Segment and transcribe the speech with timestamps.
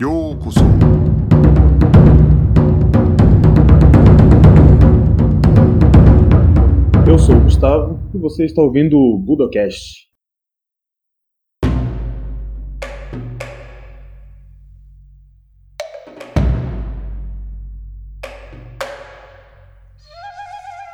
[0.00, 0.60] ようこそ
[7.06, 10.07] Eu sou o Gustavo e você está ouvindo o Budocast.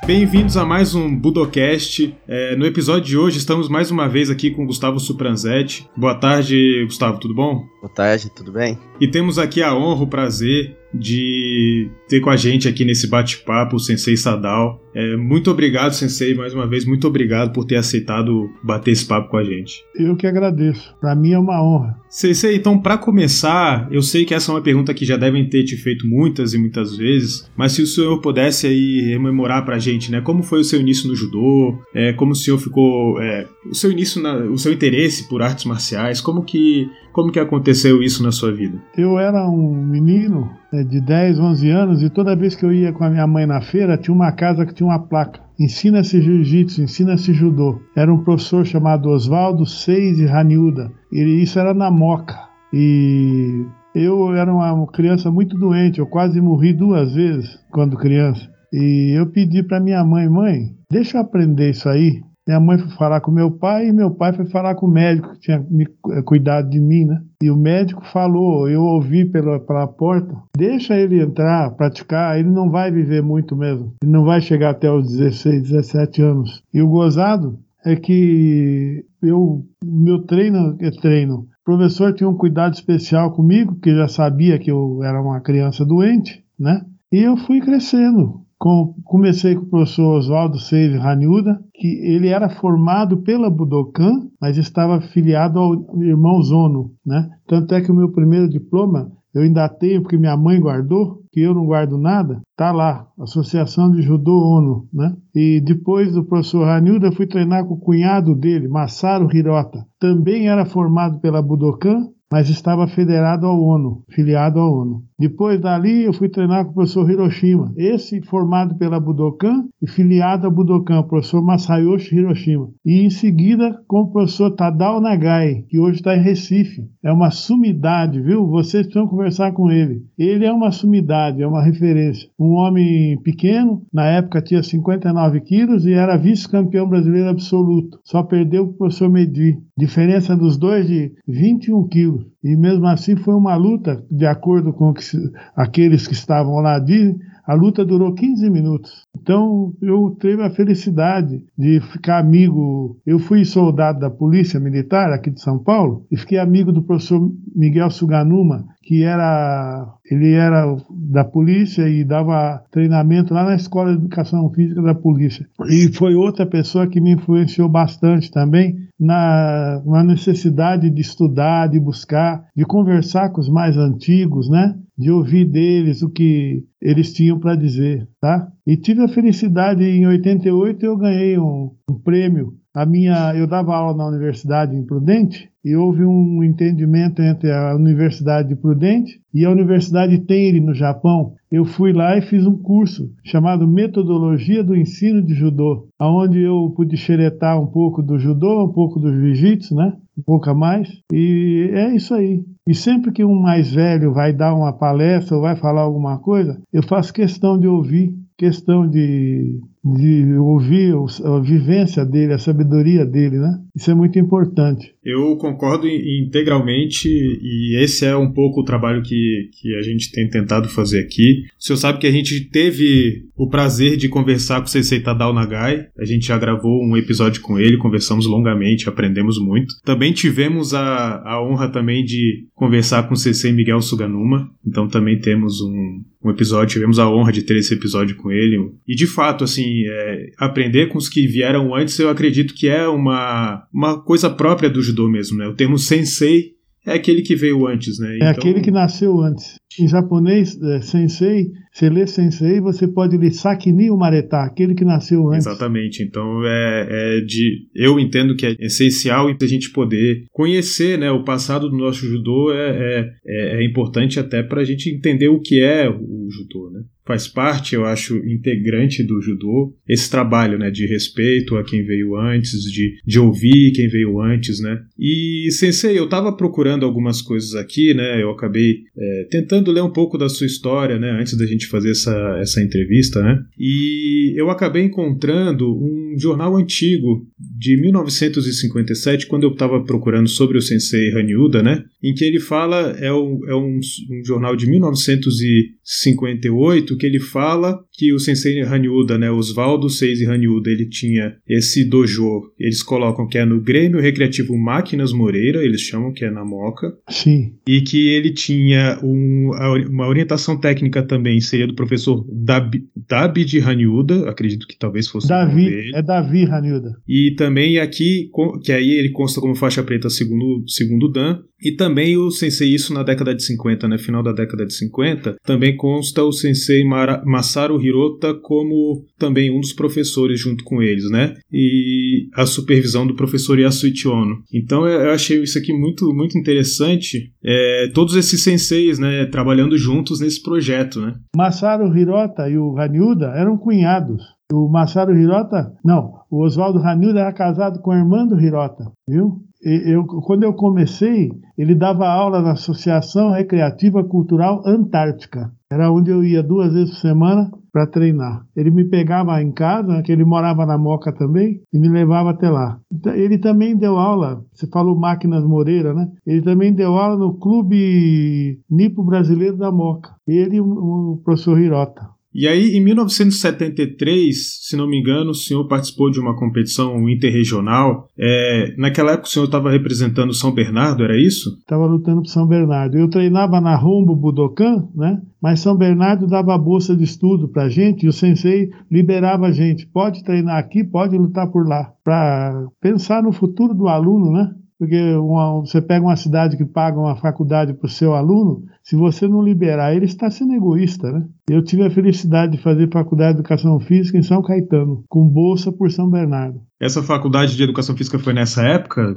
[0.06, 2.16] Bem-vindos a mais um Budocast.
[2.28, 5.90] É, no episódio de hoje estamos mais uma vez aqui com o Gustavo Supranzetti.
[5.98, 7.66] Boa tarde, Gustavo, tudo bom?
[7.82, 8.78] Boa tarde, tudo bem?
[9.02, 13.76] E temos aqui a honra, o prazer de ter com a gente aqui nesse bate-papo
[13.76, 14.82] o Sensei Sadal.
[14.94, 19.30] É, muito obrigado, Sensei, mais uma vez, muito obrigado por ter aceitado bater esse papo
[19.30, 19.84] com a gente.
[19.94, 20.96] Eu que agradeço.
[21.02, 21.98] Para mim é uma honra.
[22.10, 25.64] Sensei, então, para começar, eu sei que essa é uma pergunta que já devem ter
[25.66, 30.10] te feito muitas e muitas vezes, mas se o senhor pudesse aí rememorar pra gente,
[30.10, 33.76] né, como foi o seu início no judô, é, como o senhor ficou, é, o
[33.76, 38.22] seu início, na, o seu interesse por artes marciais, como que, como que aconteceu isso
[38.22, 38.78] na sua vida?
[38.98, 42.92] Eu era um menino né, de 10, 11 anos e toda vez que eu ia
[42.92, 45.40] com a minha mãe na feira, tinha uma casa que tinha uma placa.
[45.58, 47.80] Ensina-se jiu-jitsu, ensina-se judô.
[47.96, 50.92] Era um professor chamado Oswaldo Seis e Raniuda.
[51.10, 52.38] E isso era na Moca.
[52.74, 53.64] E
[53.96, 58.46] eu era uma criança muito doente, eu quase morri duas vezes quando criança.
[58.74, 62.20] E eu pedi para minha mãe, mãe, deixa eu aprender isso aí.
[62.48, 65.34] Minha mãe foi falar com meu pai e meu pai foi falar com o médico
[65.34, 65.88] que tinha me
[66.24, 67.20] cuidado de mim, né?
[67.42, 72.70] E o médico falou, eu ouvi pela, pela porta, deixa ele entrar, praticar, ele não
[72.70, 73.94] vai viver muito mesmo.
[74.04, 76.64] Ele não vai chegar até os 16, 17 anos.
[76.72, 81.48] E o gozado é que eu, meu treino é treino.
[81.62, 85.84] O professor tinha um cuidado especial comigo, porque já sabia que eu era uma criança
[85.84, 86.86] doente, né?
[87.12, 88.45] E eu fui crescendo.
[88.66, 94.58] Com, comecei com o professor Oswaldo Seis Raniuda, que ele era formado pela Budokan, mas
[94.58, 97.30] estava afiliado ao irmão Zono, né?
[97.46, 101.42] Tanto é que o meu primeiro diploma eu ainda tenho, porque minha mãe guardou, que
[101.42, 105.16] eu não guardo nada, tá lá, Associação de Judô ONU, né?
[105.36, 109.86] E depois do professor Ranilda, fui treinar com o cunhado dele, Masaru Hirota.
[110.00, 115.04] Também era formado pela Budokan, mas estava federado ao ONU, filiado ao ONU.
[115.18, 120.46] Depois dali eu fui treinar com o professor Hiroshima, esse formado pela Budokan e filiado
[120.46, 122.70] à Budokan, o professor Masayoshi Hiroshima.
[122.86, 126.86] E em seguida com o professor Tadao Nagai, que hoje está em Recife.
[127.02, 128.46] É uma sumidade, viu?
[128.48, 130.04] Vocês precisam conversar com ele.
[130.18, 132.30] Ele é uma sumidade, é uma referência.
[132.38, 138.00] Um homem pequeno, na época tinha 59 quilos e era vice-campeão brasileiro absoluto.
[138.04, 139.58] Só perdeu para o professor Medi.
[139.78, 142.26] Diferença dos dois de 21 quilos.
[142.42, 145.18] E mesmo assim foi uma luta, de acordo com que se,
[145.56, 149.06] aqueles que estavam lá dizem, a luta durou 15 minutos.
[149.16, 153.00] Então eu tive a felicidade de ficar amigo.
[153.06, 157.32] Eu fui soldado da Polícia Militar aqui de São Paulo e fiquei amigo do professor
[157.56, 163.98] Miguel Suganuma, que era ele era da polícia e dava treinamento lá na Escola de
[163.98, 165.48] Educação Física da Polícia.
[165.68, 171.80] E foi outra pessoa que me influenciou bastante também na, na necessidade de estudar, de
[171.80, 174.76] buscar, de conversar com os mais antigos, né?
[174.98, 178.48] De ouvir deles o que eles tinham para dizer, tá?
[178.66, 183.74] E tive a felicidade em 88 eu ganhei um, um prêmio a minha, eu dava
[183.74, 189.46] aula na Universidade em Prudente e houve um entendimento entre a Universidade de Prudente e
[189.46, 191.36] a Universidade Tenri no Japão.
[191.50, 196.74] Eu fui lá e fiz um curso chamado Metodologia do Ensino de Judô, aonde eu
[196.76, 199.94] pude xeretar um pouco do judô, um pouco do jiu-jitsu, né?
[200.18, 200.90] Um pouco a mais.
[201.14, 202.44] E é isso aí.
[202.68, 206.62] E sempre que um mais velho vai dar uma palestra ou vai falar alguma coisa,
[206.74, 213.38] eu faço questão de ouvir, questão de de ouvir a vivência dele, a sabedoria dele,
[213.38, 213.62] né?
[213.76, 214.96] Isso é muito importante.
[215.04, 220.28] Eu concordo integralmente e esse é um pouco o trabalho que, que a gente tem
[220.28, 221.44] tentado fazer aqui.
[221.60, 225.34] O senhor sabe que a gente teve o prazer de conversar com o Sensei Tadao
[225.34, 225.88] Nagai.
[226.00, 229.76] A gente já gravou um episódio com ele, conversamos longamente, aprendemos muito.
[229.84, 234.50] Também tivemos a, a honra também de conversar com o Sensei Miguel Suganuma.
[234.66, 238.72] Então também temos um, um episódio, tivemos a honra de ter esse episódio com ele.
[238.88, 242.88] E de fato, assim, é, aprender com os que vieram antes, eu acredito que é
[242.88, 245.48] uma, uma coisa própria do judô mesmo, né?
[245.48, 246.56] O termo sensei
[246.86, 248.14] é aquele que veio antes, né?
[248.14, 248.30] É então...
[248.30, 249.56] aquele que nasceu antes.
[249.80, 255.28] Em japonês, é, sensei, você lê sensei, você pode ler sakini umareta, aquele que nasceu
[255.30, 255.48] antes.
[255.48, 256.04] Exatamente.
[256.04, 261.24] Então é, é, de, eu entendo que é essencial a gente poder conhecer, né, o
[261.24, 265.62] passado do nosso judô é, é, é importante até para a gente entender o que
[265.62, 266.84] é o judô, né?
[267.06, 272.18] Faz parte, eu acho, integrante do judô, esse trabalho, né, de respeito a quem veio
[272.18, 274.82] antes, de, de ouvir quem veio antes, né.
[274.98, 279.92] E, sensei, eu estava procurando algumas coisas aqui, né, eu acabei é, tentando ler um
[279.92, 284.50] pouco da sua história, né, antes da gente fazer essa, essa entrevista, né, e eu
[284.50, 291.62] acabei encontrando um jornal antigo de 1957, quando eu estava procurando sobre o sensei Hanyuda,
[291.62, 293.80] né, em que ele fala, é, o, é um,
[294.12, 300.70] um jornal de 1958, que ele fala que o sensei Hanyuda, né, Oswaldo Seiji Hanyuda,
[300.70, 306.12] ele tinha esse dojo, eles colocam que é no Grêmio Recreativo Máquinas Moreira, eles chamam
[306.12, 306.94] que é na Moca.
[307.10, 307.54] Sim.
[307.68, 309.52] E que ele tinha um,
[309.90, 315.92] uma orientação técnica também, seria do professor Dabi, Dabi Hanyuda, acredito que talvez fosse Davi,
[315.94, 316.96] é Davi Hanyuda.
[317.08, 318.30] E também aqui,
[318.64, 322.94] que aí ele consta como faixa preta segundo, segundo Dan, e também o sensei, isso
[322.94, 327.82] na década de 50, né, final da década de 50, também consta o sensei Masaru
[327.82, 331.34] Hirota como também um dos professores junto com eles, né?
[331.52, 334.38] E a supervisão do professor Yasuichi Ono.
[334.54, 340.20] Então eu achei isso aqui muito, muito interessante, é, todos esses senseis, né, trabalhando juntos
[340.20, 341.14] nesse projeto, né?
[341.36, 344.35] Masaru Hirota e o Hanyuda eram cunhados.
[344.52, 349.42] O Masaru Hirota, não, o Oswaldo Hanyuda era casado com a irmã do Hirota, viu?
[349.66, 355.52] eu, quando eu comecei, ele dava aula na Associação Recreativa Cultural Antártica.
[355.72, 358.46] Era onde eu ia duas vezes por semana para treinar.
[358.56, 362.50] Ele me pegava em casa, que ele morava na Moca também, e me levava até
[362.50, 362.80] lá.
[362.94, 366.10] Então, ele também deu aula, você falou Máquinas Moreira, né?
[366.26, 370.14] Ele também deu aula no Clube Nipo Brasileiro da Moca.
[370.28, 372.15] Ele e o professor Hirota.
[372.38, 378.10] E aí, em 1973, se não me engano, o senhor participou de uma competição interregional.
[378.20, 381.52] É, naquela época, o senhor estava representando São Bernardo, era isso?
[381.60, 382.98] Estava lutando por São Bernardo.
[382.98, 385.22] Eu treinava na Rombo Budokan, né?
[385.42, 389.48] Mas São Bernardo dava a bolsa de estudo para a gente e o sensei liberava
[389.48, 389.88] a gente.
[389.88, 391.94] Pode treinar aqui, pode lutar por lá.
[392.04, 394.52] Para pensar no futuro do aluno, né?
[394.78, 398.96] Porque uma, você pega uma cidade que paga uma faculdade para o seu aluno, se
[398.96, 401.26] você não liberar ele, está sendo egoísta, né?
[401.50, 405.72] Eu tive a felicidade de fazer faculdade de Educação Física em São Caetano, com bolsa
[405.72, 406.62] por São Bernardo.
[406.80, 409.16] Essa faculdade de Educação Física foi nessa época?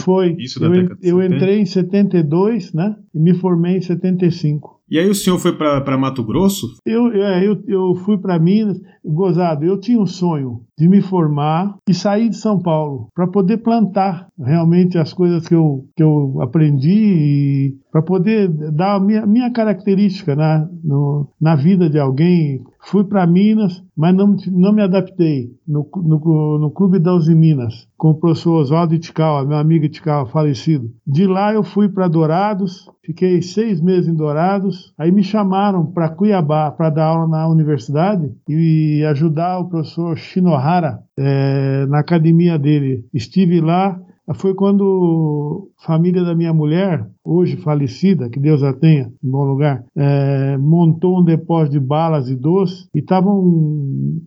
[0.00, 0.34] Foi.
[0.38, 2.96] Isso da eu, década de eu entrei em 72, né?
[3.14, 4.75] E me formei em 75.
[4.88, 6.76] E aí o senhor foi para Mato Grosso?
[6.86, 9.64] Eu, é, eu, eu fui para Minas, gozado.
[9.64, 14.28] Eu tinha um sonho de me formar e sair de São Paulo para poder plantar
[14.38, 20.36] realmente as coisas que eu, que eu aprendi para poder dar a minha, minha característica
[20.36, 25.88] na, no, na vida de alguém, Fui para Minas, mas não, não me adaptei no,
[25.96, 30.92] no, no Clube da Uzi Minas, com o professor Oswaldo Itikawa, meu amigo Itikawa falecido.
[31.04, 36.10] De lá eu fui para Dourados, fiquei seis meses em Dourados, aí me chamaram para
[36.10, 43.04] Cuiabá para dar aula na universidade e ajudar o professor Shinohara é, na academia dele.
[43.12, 44.00] Estive lá,
[44.36, 49.44] foi quando a família da minha mulher hoje falecida, que Deus a tenha em bom
[49.44, 53.42] lugar, é, montou um depósito de balas e doces e estavam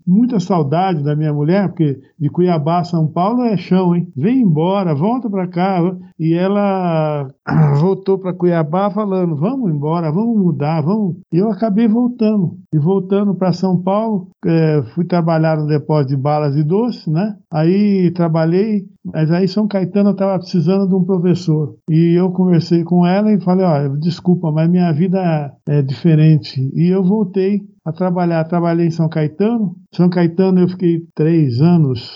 [0.06, 4.08] muita saudade da minha mulher, porque de Cuiabá a São Paulo é chão, hein?
[4.16, 5.80] Vem embora, volta para cá.
[6.20, 7.28] E ela
[7.80, 11.16] voltou para Cuiabá falando: vamos embora, vamos mudar, vamos.
[11.32, 12.58] E eu acabei voltando.
[12.74, 17.36] E voltando para São Paulo, é, fui trabalhar no depósito de balas e doces, né?
[17.52, 21.76] Aí trabalhei, mas aí São Caetano estava precisando de um professor.
[21.90, 26.60] E eu conversei com ela e falei, ó, desculpa, mas minha vida é diferente.
[26.74, 28.44] E eu voltei a trabalhar.
[28.46, 29.76] Trabalhei em São Caetano.
[29.94, 32.10] São Caetano eu fiquei três anos,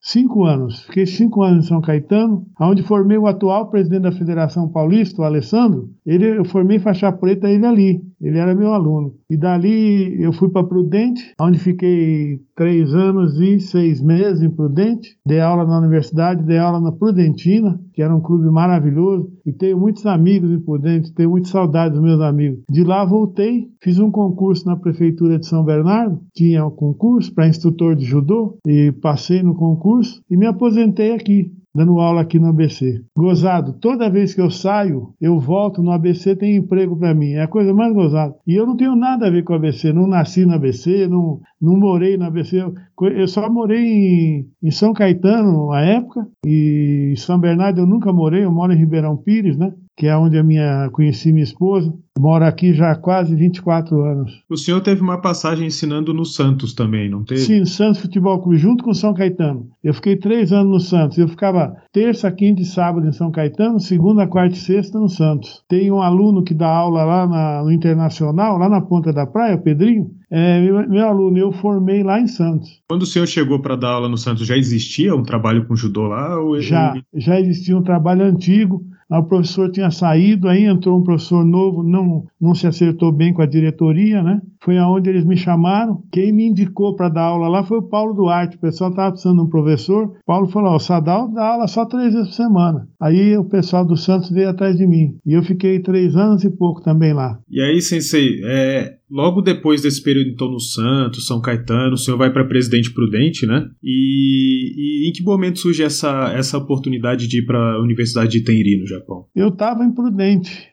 [0.00, 0.84] cinco anos.
[0.84, 5.24] Fiquei cinco anos em São Caetano, onde formei o atual presidente da Federação Paulista, o
[5.24, 5.90] Alessandro.
[6.04, 8.02] Ele, eu formei faixa preta ele ali.
[8.20, 9.14] Ele era meu aluno.
[9.30, 15.16] E dali eu fui para Prudente, onde fiquei três anos e seis meses em Prudente.
[15.24, 19.30] Dei aula na universidade, dei aula na Prudentina, que era um clube maravilhoso.
[19.46, 22.60] E tenho muitos amigos em Prudente, tenho muita saudade dos meus amigos.
[22.68, 26.20] De lá voltei, fiz um concurso na prefeitura de São Bernardo.
[26.34, 31.52] Tinha um concurso para instrutor de judô e passei no concurso e me aposentei aqui
[31.74, 33.02] dando aula aqui no ABC.
[33.16, 37.32] Gozado, toda vez que eu saio, eu volto no ABC, tem emprego para mim.
[37.32, 38.34] É a coisa mais gozada.
[38.46, 41.40] E eu não tenho nada a ver com o ABC, não nasci no ABC, não,
[41.60, 42.58] não morei no ABC.
[43.00, 48.12] Eu só morei em, em São Caetano, na época, e em São Bernardo eu nunca
[48.12, 49.72] morei, eu moro em Ribeirão Pires, né?
[50.00, 51.92] Que é onde a minha conheci minha esposa.
[52.18, 54.42] Moro aqui já há quase 24 anos.
[54.48, 57.42] O senhor teve uma passagem ensinando no Santos também, não teve?
[57.42, 59.68] Sim, Santos Futebol Clube, junto com São Caetano.
[59.84, 61.18] Eu fiquei três anos no Santos.
[61.18, 65.62] Eu ficava terça, quinta e sábado em São Caetano, segunda, quarta e sexta no Santos.
[65.68, 69.56] Tem um aluno que dá aula lá na, no Internacional, lá na Ponta da Praia,
[69.56, 70.10] o Pedrinho.
[70.30, 72.80] É, meu, meu, aluno, eu formei lá em Santos.
[72.88, 76.06] Quando o senhor chegou para dar aula no Santos, já existia um trabalho com judô
[76.06, 76.40] lá?
[76.40, 76.58] Ou...
[76.60, 78.82] Já, já existia um trabalho antigo
[79.18, 83.42] o professor tinha saído, aí entrou um professor novo, não, não se acertou bem com
[83.42, 84.40] a diretoria, né?
[84.62, 86.02] Foi aonde eles me chamaram.
[86.12, 88.56] Quem me indicou para dar aula lá foi o Paulo Duarte.
[88.56, 90.04] O pessoal estava precisando de um professor.
[90.04, 92.88] O Paulo falou: o Sadal dá aula só três vezes por semana.
[93.00, 95.16] Aí o pessoal do Santos veio atrás de mim.
[95.26, 97.38] E eu fiquei três anos e pouco também lá.
[97.50, 102.16] E aí, Sensei, é, logo depois desse período então no Santos, São Caetano, o senhor
[102.16, 103.66] vai para Presidente Prudente, né?
[103.82, 108.44] E, e, em que momento surge essa, essa oportunidade de ir para a Universidade de
[108.44, 109.26] Tenri, no Japão?
[109.34, 110.70] Eu estava em Prudente.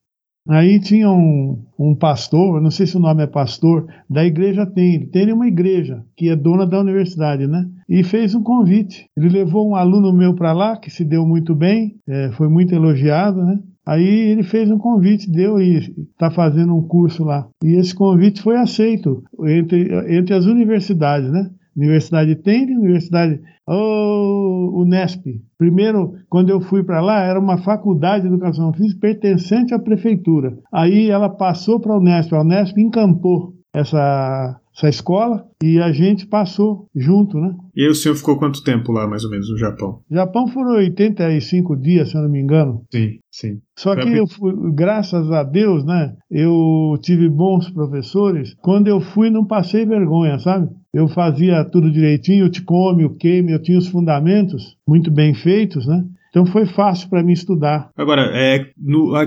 [0.49, 5.05] Aí tinha um, um pastor, não sei se o nome é pastor, da igreja tem.
[5.09, 7.69] Tem uma igreja que é dona da universidade, né?
[7.89, 9.09] E fez um convite.
[9.17, 12.73] Ele levou um aluno meu para lá, que se deu muito bem, é, foi muito
[12.73, 13.59] elogiado, né?
[13.87, 17.47] Aí ele fez um convite, deu e está fazendo um curso lá.
[17.63, 21.49] E esse convite foi aceito entre, entre as universidades, né?
[21.73, 25.23] Universidade Tende, Universidade oh, Unesp.
[25.57, 30.57] Primeiro, quando eu fui para lá, era uma faculdade de educação física pertencente à prefeitura.
[30.73, 36.27] Aí ela passou para a Unesp, a Unesp encampou essa essa escola e a gente
[36.27, 37.55] passou junto, né?
[37.75, 40.01] E aí o senhor ficou quanto tempo lá, mais ou menos, no Japão?
[40.09, 42.83] Japão foram 85 dias, se eu não me engano.
[42.91, 43.59] Sim, sim.
[43.77, 46.15] Só que eu fui, graças a Deus, né?
[46.29, 48.55] Eu tive bons professores.
[48.61, 50.69] Quando eu fui, não passei vergonha, sabe?
[50.93, 55.87] Eu fazia tudo direitinho, o Ticome, o Kame, eu tinha os fundamentos muito bem feitos,
[55.87, 56.03] né?
[56.37, 57.89] Então foi fácil para mim estudar.
[57.97, 58.69] Agora, é,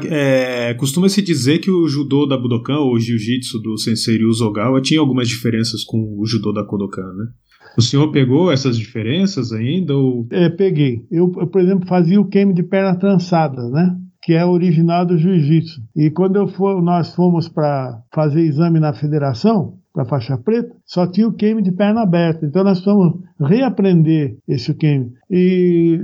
[0.09, 4.81] é, costuma-se dizer que o judô da Budokan ou o jiu-jitsu do Sensei Ryu Ogawa
[4.81, 7.27] tinha algumas diferenças com o judô da Kodokan, né?
[7.77, 9.97] O senhor pegou essas diferenças ainda?
[9.97, 10.29] Ou...
[10.31, 11.05] É, peguei.
[11.11, 13.97] Eu, eu, por exemplo, fazia o queime de perna trançada, né?
[14.23, 15.81] que é original do jiu-jitsu.
[15.97, 21.07] E quando eu for, nós fomos para fazer exame na federação, para faixa preta, só
[21.07, 22.47] tinha o queime de perna aberta.
[22.47, 25.13] Então nós precisamos reaprender esse queime.
[25.31, 26.01] E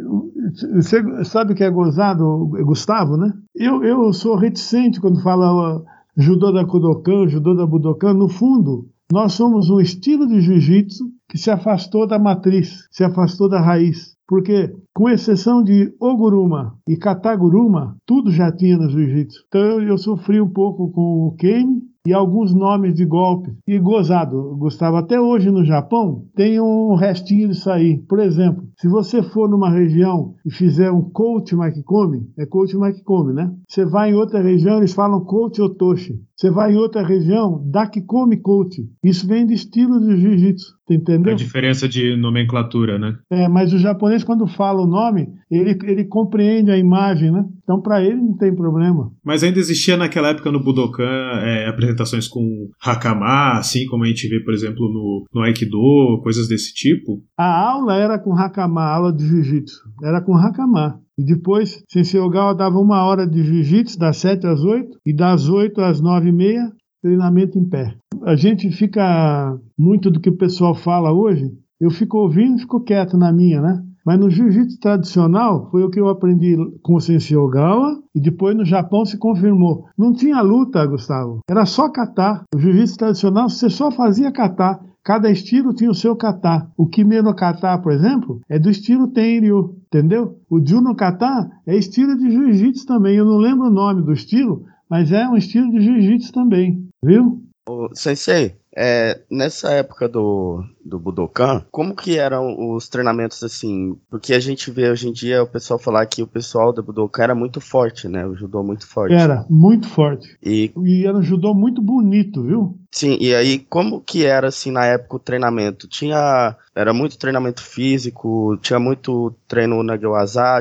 [0.75, 3.33] você sabe que é gozado, Gustavo, né?
[3.55, 5.83] Eu, eu sou reticente quando fala
[6.17, 8.15] judô da Kodokan, judô da Budokan.
[8.15, 13.49] No fundo, nós somos um estilo de jiu-jitsu que se afastou da matriz, se afastou
[13.49, 14.17] da raiz.
[14.29, 19.45] Porque, com exceção de Oguruma e Kataguruma, tudo já tinha no jiu-jitsu.
[19.47, 23.53] Então eu, eu sofri um pouco com o Kame e alguns nomes de golpe.
[23.67, 27.99] E gozado, Gustavo, até hoje no Japão tem um restinho disso aí.
[27.99, 33.33] Por exemplo, se você for numa região e fizer um coach makikomi, é coach makikomi,
[33.33, 33.53] né?
[33.69, 36.21] Você vai em outra região, eles falam coach otoshi.
[36.37, 38.83] Você vai em outra região, dakikomi coach.
[39.03, 40.77] Isso vem de estilo de jiu-jitsu.
[40.89, 41.33] Entendeu?
[41.33, 43.17] A diferença de nomenclatura, né?
[43.29, 47.45] É, mas o japonês, quando fala o nome, ele, ele compreende a imagem, né?
[47.65, 49.11] Então, para ele, não tem problema.
[49.25, 51.03] Mas ainda existia naquela época no Budokan
[51.43, 56.47] é, apresentações com Hakama, assim como a gente vê, por exemplo, no, no Aikido, coisas
[56.47, 57.21] desse tipo?
[57.37, 59.81] A aula era com Hakama, a aula de Jiu-Jitsu.
[60.05, 61.01] Era com Hakama.
[61.19, 65.49] E depois, Sensei Ogawa dava uma hora de jiu-jitsu, das 7 às 8, e das
[65.49, 66.71] 8 às 9 e meia,
[67.03, 67.95] treinamento em pé.
[68.23, 72.81] A gente fica muito do que o pessoal fala hoje, eu fico ouvindo e fico
[72.81, 73.83] quieto na minha, né?
[74.05, 78.57] Mas no jiu-jitsu tradicional foi o que eu aprendi com o Sensei Ogawa e depois
[78.57, 79.85] no Japão se confirmou.
[79.99, 81.41] Não tinha luta, Gustavo.
[81.51, 82.45] Era só catar.
[82.55, 84.81] O jiu-jitsu tradicional você só fazia catar.
[85.07, 86.69] Cada estilo tinha o seu kata.
[86.77, 90.41] O Kimeno kata, por exemplo, é do estilo Tenryu, entendeu?
[90.51, 93.15] O Juno kata é estilo de jiu-jitsu também.
[93.15, 97.41] Eu não lembro o nome do estilo, mas é um estilo de jiu-jitsu também, viu?
[97.69, 103.97] Ô, sensei, é, nessa época do, do Budokan, como que eram os treinamentos assim?
[104.09, 107.23] Porque a gente vê hoje em dia o pessoal falar que o pessoal do Budokan
[107.25, 108.27] era muito forte, né?
[108.27, 109.15] O judô muito forte.
[109.15, 110.37] Era, muito forte.
[110.43, 112.79] E, e era um judô muito bonito, viu?
[112.91, 115.89] Sim, e aí como que era assim na época o treinamento?
[115.89, 119.97] Tinha era muito treinamento físico, tinha muito treino na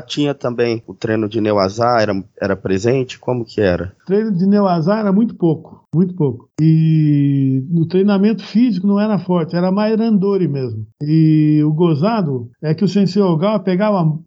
[0.06, 3.94] tinha também o treino de Neuazá, era, era presente, como que era?
[4.06, 6.48] Treino de Neuazá era muito pouco, muito pouco.
[6.58, 10.86] E no treinamento físico não era forte, era mais randori mesmo.
[11.00, 14.18] E o gozado é que o Sensei Ogawa pegava,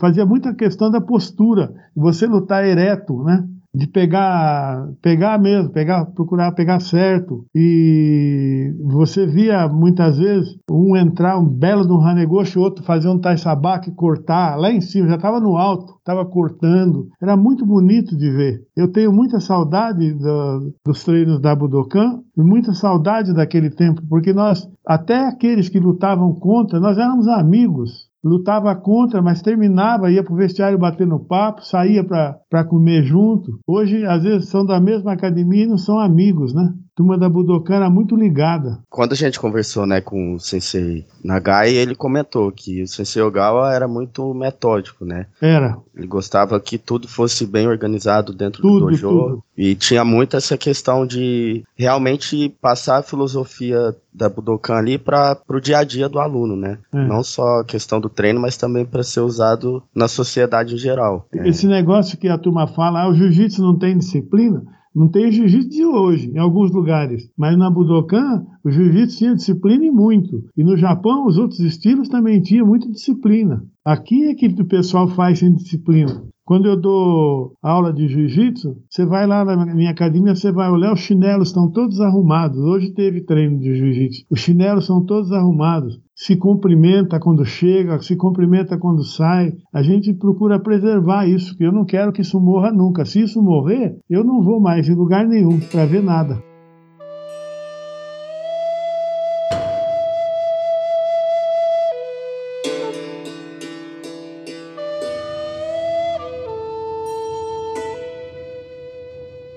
[0.00, 3.46] fazia muita questão da postura, você lutar ereto, né?
[3.76, 7.44] De pegar, pegar mesmo, pegar, procurar pegar certo.
[7.54, 13.18] E você via muitas vezes um entrar, um belo de um Hanegoshi, outro fazer um
[13.18, 17.08] Taisabaque, cortar lá em cima, já estava no alto, estava cortando.
[17.20, 18.62] Era muito bonito de ver.
[18.74, 24.32] Eu tenho muita saudade do, dos treinos da Budokan e muita saudade daquele tempo, porque
[24.32, 30.34] nós, até aqueles que lutavam contra, nós éramos amigos lutava contra, mas terminava, ia para
[30.34, 33.60] o vestiário bater no papo, saía para comer junto.
[33.64, 36.74] Hoje, às vezes, são da mesma academia e não são amigos, né?
[36.96, 38.80] Turma da Budokan era muito ligada.
[38.88, 43.74] Quando a gente conversou né, com o Sensei Nagai, ele comentou que o Sensei Ogawa
[43.74, 45.26] era muito metódico, né?
[45.40, 45.76] Era.
[45.94, 49.08] Ele gostava que tudo fosse bem organizado dentro tudo, do dojo.
[49.08, 49.44] Tudo.
[49.56, 55.60] E tinha muito essa questão de realmente passar a filosofia da Budokan ali para o
[55.60, 56.78] dia a dia do aluno, né?
[56.94, 57.06] É.
[57.06, 61.26] Não só a questão do treino, mas também para ser usado na sociedade em geral.
[61.30, 61.68] Esse é.
[61.68, 64.64] negócio que a turma fala, ah, o jiu-jitsu não tem disciplina,
[64.96, 67.30] não tem jiu-jitsu de hoje, em alguns lugares.
[67.36, 70.42] Mas na Budokan, o jiu-jitsu tinha disciplina e muito.
[70.56, 73.62] E no Japão, os outros estilos também tinham muita disciplina.
[73.84, 76.24] Aqui é que o pessoal faz sem disciplina.
[76.46, 80.94] Quando eu dou aula de jiu-jitsu, você vai lá na minha academia, você vai olhar,
[80.94, 82.56] os chinelos estão todos arrumados.
[82.56, 84.24] Hoje teve treino de jiu-jitsu.
[84.30, 86.00] Os chinelos são todos arrumados.
[86.18, 89.52] Se cumprimenta quando chega, se cumprimenta quando sai.
[89.70, 93.04] A gente procura preservar isso, porque eu não quero que isso morra nunca.
[93.04, 96.42] Se isso morrer, eu não vou mais em lugar nenhum para ver nada.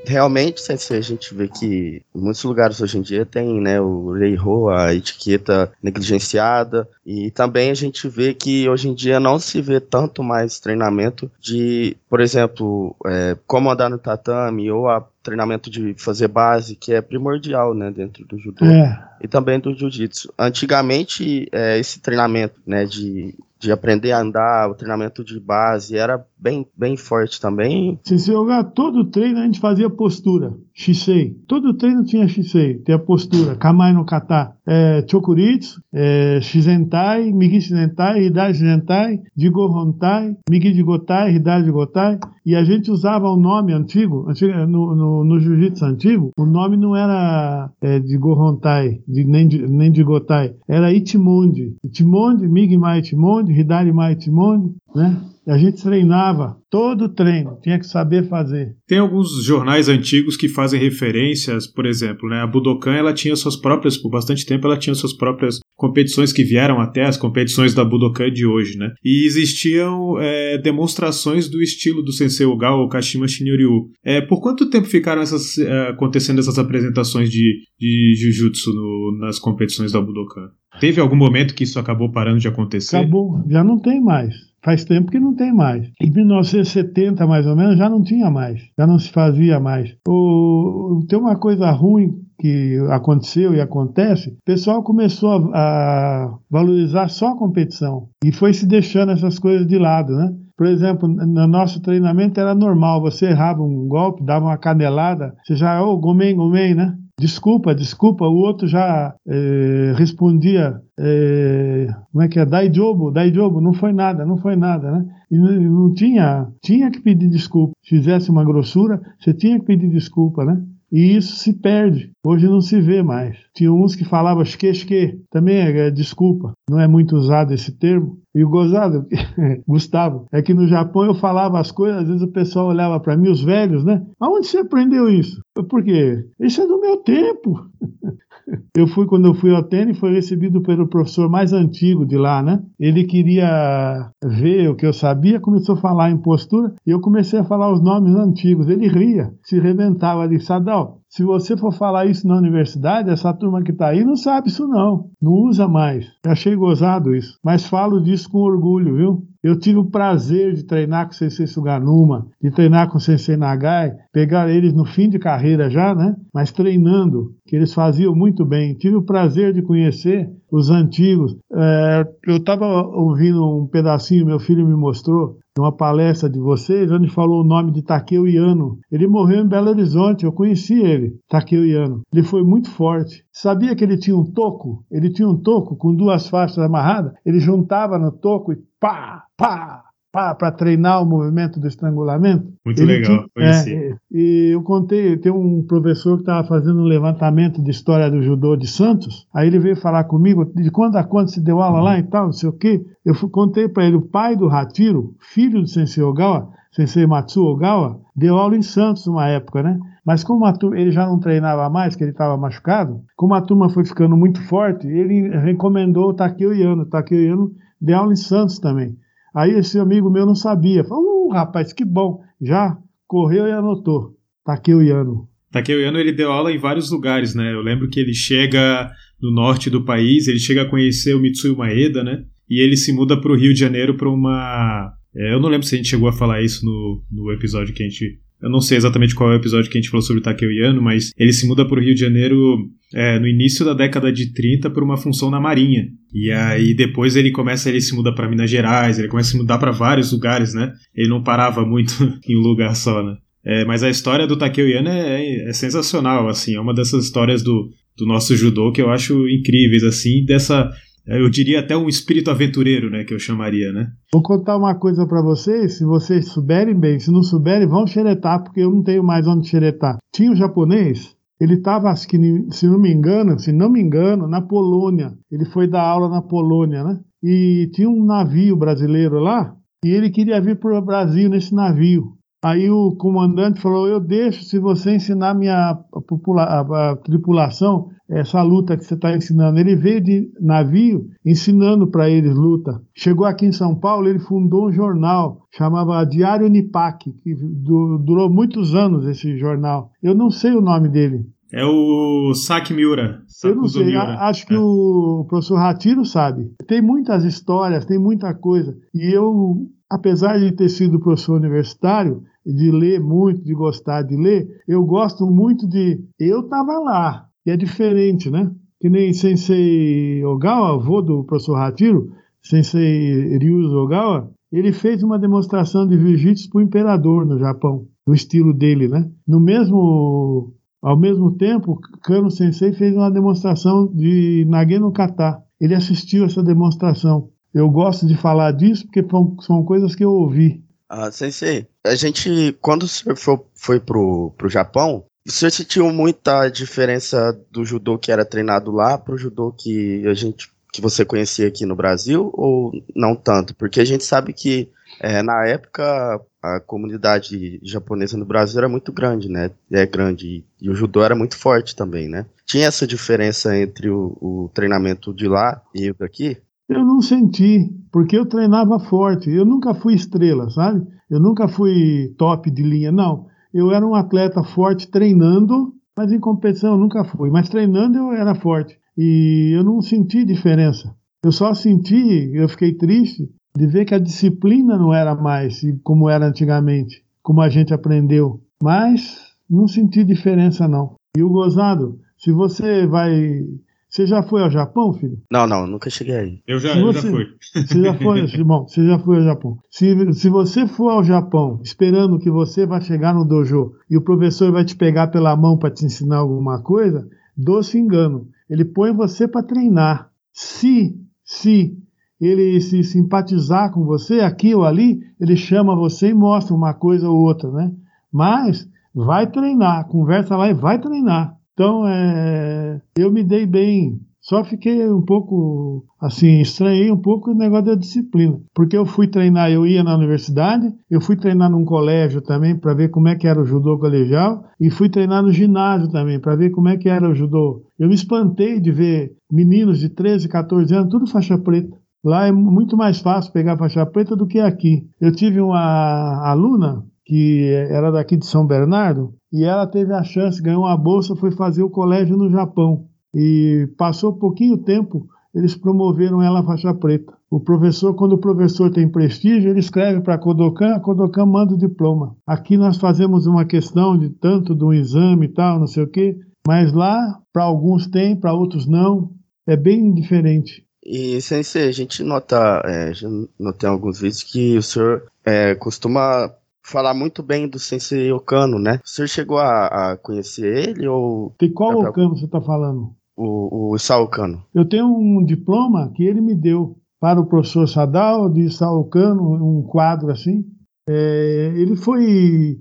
[0.09, 4.67] Realmente, a gente vê que em muitos lugares hoje em dia tem né, o Reiho,
[4.67, 9.79] a etiqueta negligenciada, e também a gente vê que hoje em dia não se vê
[9.79, 15.93] tanto mais treinamento de, por exemplo, é, como andar no tatame ou a treinamento de
[15.97, 18.65] fazer base, que é primordial, né, dentro do judô.
[18.65, 19.09] É.
[19.21, 20.33] E também do jiu-jitsu.
[20.37, 26.25] Antigamente, é, esse treinamento, né, de de aprender a andar, o treinamento de base era
[26.37, 27.99] bem, bem forte também.
[28.03, 30.53] Se você jogar todo treino, a gente fazia postura.
[30.73, 31.37] Shisei.
[31.45, 33.57] Todo treino tinha Shisei, tem a postura.
[33.57, 34.55] Kamai no kata.
[34.71, 42.19] É, chokuritsu, é, Shizentai, Migi Shizentai, Hidai Shizentai, Jigo Hontai, Migi Jigotai, Hidai Jigotai.
[42.45, 46.77] E a gente usava o nome antigo, antigo no, no, no jiu-jitsu antigo, o nome
[46.77, 51.75] não era é, Jigo Hontai, de, nem, nem Jigotai, era Itimonde.
[51.83, 55.17] Itimonde, Migi Mai Itimonde, Hidari Mai Itimonde, né?
[55.49, 58.75] E a gente treinava todo treino, tinha que saber fazer.
[58.87, 62.41] Tem alguns jornais antigos que fazem referências, por exemplo, né?
[62.41, 66.43] A Budokan ela tinha suas próprias, por bastante tempo ela tinha suas próprias competições que
[66.43, 68.91] vieram até as competições da Budokan de hoje, né?
[69.03, 73.89] E existiam é, demonstrações do estilo do Sensei Ogawa ou Kashima Shinryu.
[74.03, 79.39] É, por quanto tempo ficaram essas, é, acontecendo essas apresentações de, de Jujutsu no, nas
[79.39, 80.49] competições da Budokan?
[80.81, 82.97] Teve algum momento que isso acabou parando de acontecer?
[82.97, 84.35] Acabou, já não tem mais.
[84.61, 85.89] Faz tempo que não tem mais.
[86.01, 88.61] Em 1970, mais ou menos, já não tinha mais.
[88.77, 89.95] Já não se fazia mais.
[90.05, 97.33] O, tem uma coisa ruim que aconteceu e acontece, o pessoal começou a, valorizar só
[97.33, 100.33] a competição e foi se deixando essas coisas de lado, né?
[100.57, 105.55] Por exemplo, no nosso treinamento era normal, você errava um golpe, dava uma canelada, você
[105.55, 106.97] já, ô, oh, gomem, gomem, né?
[107.19, 113.33] Desculpa, desculpa, o outro já é, respondia, é, como é que é, dai jobo, dai
[113.33, 115.05] jobo, não foi nada, não foi nada, né?
[115.29, 117.73] E não, não tinha, tinha que pedir desculpa.
[117.83, 120.61] Se fizesse uma grossura, você tinha que pedir desculpa, né?
[120.91, 122.11] E isso se perde.
[122.25, 123.37] Hoje não se vê mais.
[123.53, 128.19] Tinha uns que falavam esque, também é, é, desculpa, não é muito usado esse termo.
[128.33, 129.05] E o gozado,
[129.67, 133.17] Gustavo, é que no Japão eu falava as coisas, às vezes o pessoal olhava para
[133.17, 134.05] mim, os velhos, né?
[134.19, 135.41] Aonde você aprendeu isso?
[135.67, 136.25] Por quê?
[136.39, 137.65] Isso é do meu tempo.
[138.75, 142.41] Eu fui, quando eu fui ao tênis, foi recebido pelo professor mais antigo de lá,
[142.41, 142.63] né?
[142.79, 147.39] Ele queria ver o que eu sabia, começou a falar em postura, e eu comecei
[147.39, 148.67] a falar os nomes antigos.
[148.67, 153.63] Ele ria, se reventava ali, Sadal, se você for falar isso na universidade, essa turma
[153.63, 156.05] que está aí não sabe isso não, não usa mais.
[156.23, 159.29] Eu achei gozado isso, mas falo disso com orgulho, viu?
[159.41, 163.37] Eu tive o prazer de treinar com o Sensei Suganuma, de treinar com o Sensei
[163.37, 166.13] Nagai, pegar eles no fim de carreira já, né?
[166.33, 168.75] Mas treinando, que eles faziam muito bem.
[168.75, 171.37] Tive o prazer de conhecer os antigos.
[171.53, 177.09] É, eu estava ouvindo um pedacinho, meu filho me mostrou, uma palestra de vocês, onde
[177.09, 178.79] falou o nome de Takeo Iano.
[178.91, 182.01] Ele morreu em Belo Horizonte, eu conheci ele, Takeo Iano.
[182.11, 183.23] Ele foi muito forte.
[183.31, 184.83] Sabia que ele tinha um toco?
[184.91, 187.13] Ele tinha um toco com duas faixas amarradas.
[187.25, 192.51] Ele juntava no toco e pá, pá, para treinar o movimento do estrangulamento.
[192.65, 196.85] Muito ele legal, tinha, é, e eu contei, tem um professor que estava fazendo um
[196.85, 201.03] levantamento de história do judô de Santos, aí ele veio falar comigo de quando a
[201.03, 202.83] quando se deu aula lá e tal, não sei o quê.
[203.05, 207.99] Eu contei para ele, o pai do Ratiro, filho do Sensei Ogawa, Sensei Matsu Ogawa,
[208.15, 209.79] deu aula em Santos uma época, né?
[210.05, 213.41] Mas como a turma, ele já não treinava mais, que ele estava machucado, como a
[213.41, 216.83] turma foi ficando muito forte, ele recomendou o Takeo Yano.
[216.83, 218.97] O Takeo Yano deu aula em Santos também.
[219.35, 220.83] Aí esse amigo meu não sabia.
[220.83, 222.19] Falou, uh, rapaz, que bom.
[222.41, 224.15] Já correu e anotou.
[224.45, 225.27] Takeo Yano.
[225.51, 227.53] Takeo Yano, ele deu aula em vários lugares, né?
[227.53, 231.55] Eu lembro que ele chega no norte do país, ele chega a conhecer o Mitsui
[231.55, 232.23] Maeda, né?
[232.49, 234.91] E ele se muda para o Rio de Janeiro para uma...
[235.15, 237.83] É, eu não lembro se a gente chegou a falar isso no, no episódio que
[237.83, 240.21] a gente eu não sei exatamente qual é o episódio que a gente falou sobre
[240.21, 243.65] o Takeo Yano, mas ele se muda para o Rio de Janeiro é, no início
[243.65, 245.87] da década de 30 por uma função na Marinha.
[246.13, 249.37] E aí depois ele começa, ele se muda para Minas Gerais, ele começa a se
[249.37, 250.71] mudar para vários lugares, né?
[250.95, 251.93] Ele não parava muito
[252.27, 253.17] em um lugar só, né?
[253.45, 257.05] É, mas a história do Takeo Yano é, é, é, sensacional, assim, é uma dessas
[257.05, 260.69] histórias do, do nosso judô que eu acho incríveis, assim, dessa
[261.17, 263.91] eu diria até um espírito aventureiro, né, que eu chamaria, né?
[264.13, 268.43] Vou contar uma coisa para vocês, se vocês souberem bem, se não souberem, vão xeretar,
[268.43, 269.97] porque eu não tenho mais onde xeretar.
[270.13, 275.13] Tinha um japonês, ele estava, se não me engano, se não me engano, na Polônia.
[275.31, 276.99] Ele foi dar aula na Polônia, né?
[277.23, 282.18] E tinha um navio brasileiro lá, e ele queria vir para o Brasil nesse navio.
[282.43, 288.83] Aí o comandante falou: Eu deixo se você ensinar minha a, tripulação essa luta que
[288.83, 289.59] você está ensinando.
[289.59, 292.81] Ele veio de navio ensinando para eles luta.
[292.95, 298.73] Chegou aqui em São Paulo, ele fundou um jornal, chamava Diário Nipak, que durou muitos
[298.73, 299.91] anos esse jornal.
[300.01, 301.25] Eu não sei o nome dele.
[301.51, 303.23] É o Saki Miura.
[303.43, 304.19] Eu não sei, Miura.
[304.21, 304.59] acho que é.
[304.59, 306.51] o professor Ratiro sabe.
[306.67, 308.77] Tem muitas histórias, tem muita coisa.
[308.93, 314.47] E eu, apesar de ter sido professor universitário, de ler muito, de gostar de ler,
[314.67, 315.99] eu gosto muito de.
[316.19, 318.51] Eu estava lá, e é diferente, né?
[318.79, 325.87] Que nem Sensei Ogawa, avô do professor Hatiro, Sensei Ryuzo Ogawa, ele fez uma demonstração
[325.87, 329.09] de jiu-jitsu para o imperador no Japão, no estilo dele, né?
[329.27, 335.43] No mesmo, ao mesmo tempo, Kano Sensei fez uma demonstração de Nage no Kata.
[335.59, 337.29] Ele assistiu essa demonstração.
[337.53, 339.05] Eu gosto de falar disso porque
[339.41, 340.63] são coisas que eu ouvi.
[340.87, 347.37] Ah, sensei, a gente, quando senhor foi, foi pro, pro Japão, senhor sentiu muita diferença
[347.51, 351.65] do judô que era treinado lá pro judô que a gente que você conhecia aqui
[351.65, 353.55] no Brasil ou não tanto?
[353.55, 358.91] Porque a gente sabe que é, na época a comunidade japonesa no Brasil era muito
[358.91, 359.49] grande, né?
[359.71, 362.25] É grande e o judô era muito forte também, né?
[362.45, 366.37] Tinha essa diferença entre o, o treinamento de lá e o daqui?
[366.69, 369.29] Eu não senti, porque eu treinava forte.
[369.29, 370.85] Eu nunca fui estrela, sabe?
[371.09, 373.25] Eu nunca fui top de linha, não.
[373.51, 377.31] Eu era um atleta forte treinando, mas em competição eu nunca fui.
[377.31, 378.77] Mas treinando eu era forte.
[378.95, 380.95] E eu não senti diferença.
[381.23, 386.07] Eu só senti, eu fiquei triste de ver que a disciplina não era mais como
[386.07, 388.41] era antigamente, como a gente aprendeu.
[388.61, 389.17] Mas
[389.49, 390.95] não senti diferença, não.
[391.17, 393.43] E o gozado, se você vai
[393.89, 395.19] você já foi ao Japão, filho?
[395.31, 396.43] Não, não, nunca cheguei aí.
[396.47, 397.27] Eu já, você, já fui.
[397.41, 399.57] Você já foi, bom, você já foi ao Japão.
[399.71, 404.01] Se, se você for ao Japão esperando que você vai chegar no dojo e o
[404.01, 408.27] professor vai te pegar pela mão para te ensinar alguma coisa, doce engano.
[408.47, 410.11] Ele põe você para treinar.
[410.31, 411.75] Se, se
[412.21, 417.09] ele se simpatizar com você aqui ou ali, ele chama você e mostra uma coisa
[417.09, 417.71] ou outra, né?
[418.11, 421.38] Mas vai treinar, conversa lá e vai treinar.
[421.59, 423.99] Então, é, eu me dei bem.
[424.21, 428.39] Só fiquei um pouco, assim, estranhei um pouco o negócio da disciplina.
[428.55, 432.73] Porque eu fui treinar, eu ia na universidade, eu fui treinar num colégio também para
[432.73, 436.37] ver como é que era o judô colegial, e fui treinar no ginásio também para
[436.37, 437.65] ver como é que era o judô.
[437.77, 441.75] Eu me espantei de ver meninos de 13, 14 anos, tudo faixa preta.
[442.01, 444.87] Lá é muito mais fácil pegar faixa preta do que aqui.
[445.01, 450.41] Eu tive uma aluna que era daqui de São Bernardo, e ela teve a chance,
[450.41, 452.85] ganhou uma bolsa, foi fazer o colégio no Japão.
[453.13, 457.13] E passou pouquinho tempo, eles promoveram ela a faixa preta.
[457.29, 461.53] O professor, quando o professor tem prestígio, ele escreve para a Kodokan, a Kodokan manda
[461.53, 462.15] o diploma.
[462.25, 465.87] Aqui nós fazemos uma questão de tanto de um exame e tal, não sei o
[465.87, 469.11] quê, mas lá, para alguns tem, para outros não.
[469.45, 470.65] É bem diferente.
[470.83, 472.91] E, Sensei, a gente nota, é,
[473.39, 476.31] notei alguns vídeos que o senhor é, costuma
[476.69, 478.79] falar muito bem do Sensei Okano, né?
[478.83, 481.33] O senhor chegou a, a conhecer ele ou...
[481.39, 482.93] De qual Okano você está falando?
[483.17, 484.43] O, o Sao Okano.
[484.53, 486.77] Eu tenho um diploma que ele me deu.
[486.99, 490.45] para o professor Sadal de Salcano, um quadro assim.
[490.87, 492.57] É, ele foi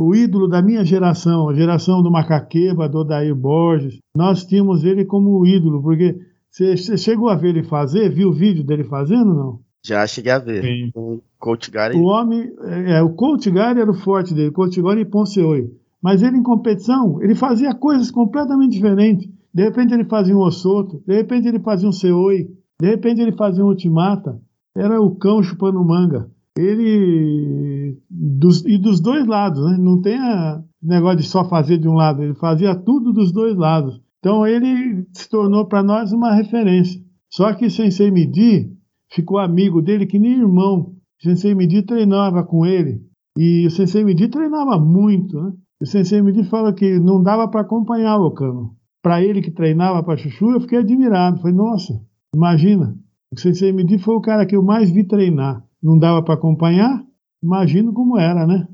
[0.00, 3.98] o ídolo da minha geração, a geração do Macaqueba, do Odair Borges.
[4.16, 6.18] Nós tínhamos ele como ídolo, porque
[6.50, 8.10] você chegou a ver ele fazer?
[8.10, 9.60] Viu o vídeo dele fazendo, não?
[9.84, 10.62] Já cheguei a ver.
[10.62, 10.90] Sim.
[10.94, 11.96] O Coach Gary.
[11.96, 12.50] O homem,
[12.86, 15.70] é, o Coach Gary era o forte dele, Coach Gary e Ponceoi.
[16.02, 19.28] Mas ele em competição, ele fazia coisas completamente diferentes.
[19.54, 22.48] De repente ele fazia um Osoto, de repente ele fazia um Seoi,
[22.80, 24.38] de repente ele fazia um Ultimata.
[24.76, 26.28] Era o cão chupando manga.
[26.58, 27.98] Ele.
[28.10, 29.78] Dos, e dos dois lados, né?
[29.78, 33.56] Não tem a negócio de só fazer de um lado, ele fazia tudo dos dois
[33.56, 34.00] lados.
[34.18, 37.00] Então ele se tornou para nós uma referência.
[37.30, 38.73] Só que Sensei Midi
[39.14, 40.94] ficou amigo dele que nem irmão.
[41.20, 43.00] O Sensei Midi treinava com ele.
[43.38, 45.52] E o Sensei Midi treinava muito, né?
[45.80, 48.76] O Sensei Midi fala que não dava para acompanhar o Cano.
[49.02, 51.40] Para ele que treinava para Chuchu, eu fiquei admirado.
[51.40, 52.00] Falei, nossa,
[52.34, 52.96] imagina.
[53.32, 55.62] O Sensei Midi foi o cara que eu mais vi treinar.
[55.82, 57.04] Não dava para acompanhar?
[57.42, 58.66] Imagino como era, né?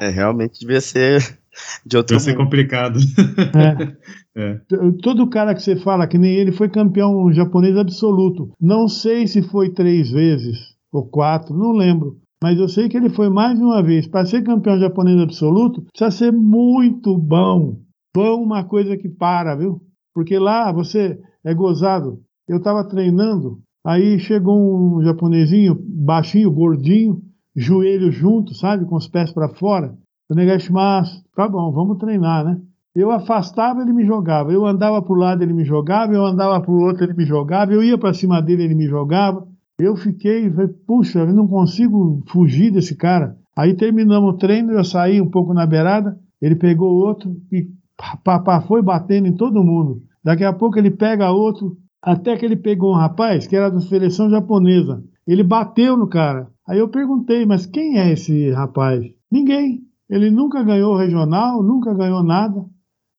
[0.00, 1.38] É, realmente devia ser
[1.84, 2.98] de outro Devia ser complicado.
[3.54, 3.96] É.
[4.38, 4.60] É.
[5.02, 8.52] Todo cara que você fala, que nem ele, foi campeão japonês absoluto.
[8.60, 12.18] Não sei se foi três vezes ou quatro, não lembro.
[12.40, 14.06] Mas eu sei que ele foi mais de uma vez.
[14.06, 17.80] Para ser campeão japonês absoluto, precisa ser muito bom.
[18.14, 19.80] Bom, uma coisa que para, viu?
[20.14, 22.20] Porque lá você é gozado.
[22.48, 27.20] Eu estava treinando, aí chegou um japonesinho, baixinho, gordinho,
[27.54, 28.86] joelho junto, sabe?
[28.86, 29.96] Com os pés para fora.
[30.30, 32.60] O Negashimasu, tá bom, vamos treinar, né?
[32.94, 34.52] Eu afastava, ele me jogava.
[34.52, 36.12] Eu andava para o lado, ele me jogava.
[36.12, 37.72] Eu andava para o outro, ele me jogava.
[37.72, 39.46] Eu ia para cima dele, ele me jogava.
[39.78, 40.50] Eu fiquei,
[40.84, 43.36] puxa, eu não consigo fugir desse cara.
[43.56, 47.68] Aí terminamos o treino, eu saí um pouco na beirada, ele pegou outro e
[48.24, 50.02] pá, pá, foi batendo em todo mundo.
[50.22, 53.80] Daqui a pouco ele pega outro, até que ele pegou um rapaz que era da
[53.80, 55.02] seleção japonesa.
[55.26, 56.48] Ele bateu no cara.
[56.66, 59.04] Aí eu perguntei, mas quem é esse rapaz?
[59.30, 59.87] Ninguém.
[60.08, 62.64] Ele nunca ganhou regional, nunca ganhou nada.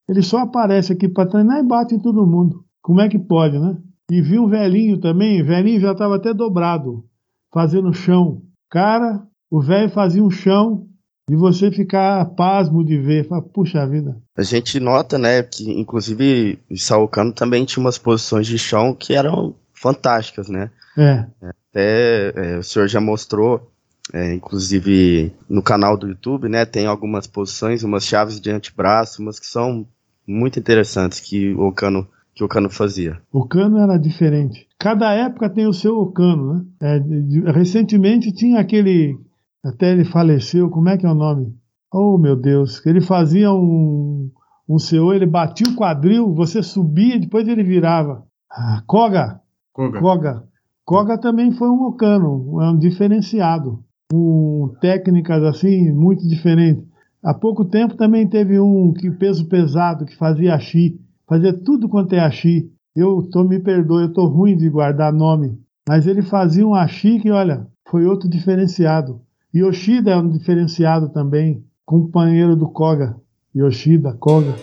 [0.08, 2.63] Ele só aparece aqui para treinar e bate em todo mundo.
[2.82, 3.78] Como é que pode, né?
[4.10, 7.06] E vi um velhinho também, velhinho já estava até dobrado,
[7.54, 8.41] fazendo chão.
[8.69, 9.21] Cara,
[9.52, 10.88] o velho fazia um chão
[11.30, 13.28] e você ficar pasmo de ver.
[13.28, 14.17] Fala, Puxa vida.
[14.36, 19.13] A gente nota, né, que inclusive o Saucano também tinha umas posições de chão que
[19.13, 20.71] eram fantásticas, né?
[20.97, 21.25] É.
[21.69, 23.71] Até é, o senhor já mostrou,
[24.13, 29.39] é, inclusive no canal do YouTube, né, tem algumas posições, umas chaves de antebraço, umas
[29.39, 29.85] que são
[30.27, 33.19] muito interessantes que o Cano que o Cano fazia.
[33.33, 34.65] O Cano era diferente.
[34.77, 36.65] Cada época tem o seu Cano, né?
[36.79, 39.19] É, de, recentemente tinha aquele,
[39.61, 41.53] até ele faleceu, como é que é o nome?
[41.91, 44.31] Oh meu Deus, ele fazia um
[44.69, 48.23] um seu, ele batia o quadril, você subia, depois ele virava.
[48.51, 49.41] Ah, Koga.
[49.73, 49.99] Koga.
[49.99, 50.43] Koga.
[50.85, 56.83] Koga também foi um Okano, é um diferenciado, com técnicas assim muito diferentes.
[57.23, 62.13] Há pouco tempo também teve um que peso pesado que fazia axi, fazia tudo quanto
[62.13, 62.71] é axi.
[62.95, 67.19] Eu tô me perdoe, eu tô ruim de guardar nome, mas ele fazia um axi
[67.19, 69.21] que, olha, foi outro diferenciado.
[69.53, 73.15] Yoshida é um diferenciado também, companheiro do Koga.
[73.55, 74.55] Yoshida, Koga.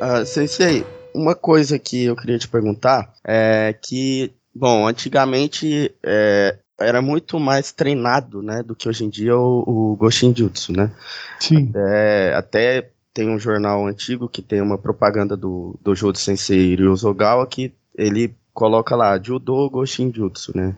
[0.00, 0.84] Uh, sensei,
[1.16, 7.72] uma coisa que eu queria te perguntar é que Bom, antigamente é, era muito mais
[7.72, 10.90] treinado, né, do que hoje em dia o, o Goshin Jutsu, né?
[11.38, 11.68] Sim.
[11.68, 17.46] Até, até tem um jornal antigo que tem uma propaganda do, do Jodo Sensei Ryozogawa
[17.46, 20.74] que ele coloca lá, Judo Goshin Jutsu, né?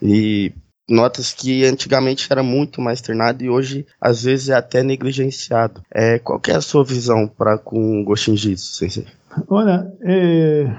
[0.00, 0.52] E
[0.88, 5.82] notas que antigamente era muito mais treinado e hoje às vezes é até negligenciado.
[5.92, 9.06] É, qual é a sua visão para com o Goshin Jutsu, Sensei?
[9.48, 10.74] Olha, é,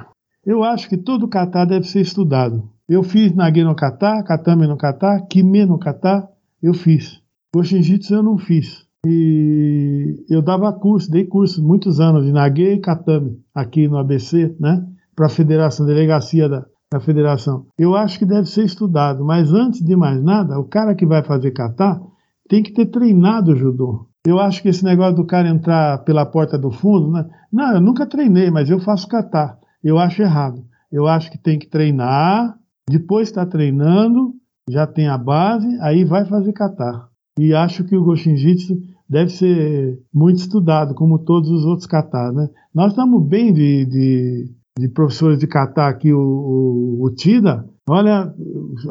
[0.46, 2.70] eu acho que todo kata deve ser estudado.
[2.88, 6.28] Eu fiz Nage no kata, Katame no kata, Kime no kata,
[6.62, 7.22] eu fiz.
[7.54, 8.86] Goshinjitsu eu não fiz.
[9.06, 14.56] E eu dava curso, dei curso muitos anos de Nage e Katame aqui no ABC,
[14.60, 14.86] né?
[15.16, 17.68] Para a federação, delegacia da, da federação.
[17.78, 21.24] Eu acho que deve ser estudado, mas antes de mais nada, o cara que vai
[21.24, 22.02] fazer kata
[22.50, 24.09] tem que ter treinado judô.
[24.30, 27.28] Eu acho que esse negócio do cara entrar pela porta do fundo, né?
[27.52, 30.64] Não, eu nunca treinei, mas eu faço kata eu acho errado.
[30.92, 32.56] Eu acho que tem que treinar,
[32.88, 34.34] depois está treinando,
[34.70, 37.08] já tem a base, aí vai fazer catar.
[37.40, 38.78] E acho que o Goshin Jitsu
[39.10, 42.50] deve ser muito estudado, como todos os outros catar, né?
[42.74, 48.32] Nós estamos bem de, de, de, professores de catar aqui, o, o, o Tida, olha,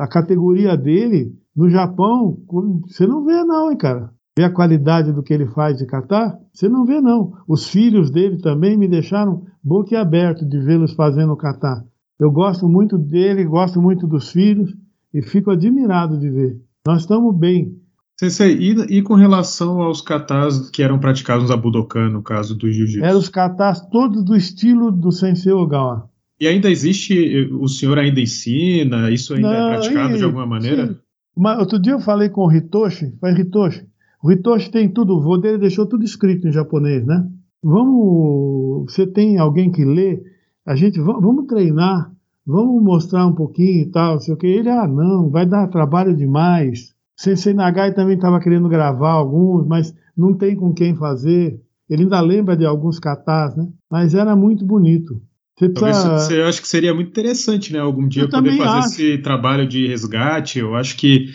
[0.01, 2.38] a categoria dele no Japão,
[2.87, 4.11] você não vê não, hein, cara.
[4.38, 6.38] Vê a qualidade do que ele faz de catar?
[6.53, 7.33] Você não vê, não.
[7.48, 11.83] Os filhos dele também me deixaram boquiaberto de vê-los fazendo catar.
[12.20, 14.72] Eu gosto muito dele, gosto muito dos filhos
[15.12, 16.57] e fico admirado de ver.
[16.87, 17.72] Nós estamos bem.
[18.16, 22.70] Sensei, e, e, com relação aos katas que eram praticados no Budokan, no caso do
[22.70, 23.05] jiu-jitsu?
[23.05, 26.09] Eram os katas todos do estilo do Sensei Ogawa.
[26.40, 29.11] E ainda existe, o senhor ainda ensina?
[29.11, 30.87] Isso ainda é Não, é praticado e, de alguma maneira?
[30.87, 30.96] Sim.
[31.59, 33.85] outro dia eu falei com o Hitoshi, falei, Hitoshi,
[34.22, 37.28] o Hitoshi tem tudo, o vô dele deixou tudo escrito em japonês, né?
[37.62, 40.22] Vamos, você tem alguém que lê,
[40.66, 42.12] a gente, vamos treinar,
[42.46, 44.46] vamos mostrar um pouquinho e tal, sei o que.
[44.46, 46.94] Ele, ah, não, vai dar trabalho demais.
[47.16, 51.61] Sensei Nagai também estava querendo gravar alguns, mas não tem com quem fazer.
[51.90, 53.66] Ele ainda lembra de alguns catás, né?
[53.90, 55.20] Mas era muito bonito.
[55.59, 56.18] Você, precisa...
[56.18, 57.81] você acha que seria muito interessante, né?
[57.81, 58.88] Algum dia eu poder fazer acho.
[58.88, 60.61] esse trabalho de resgate.
[60.61, 61.26] Eu acho que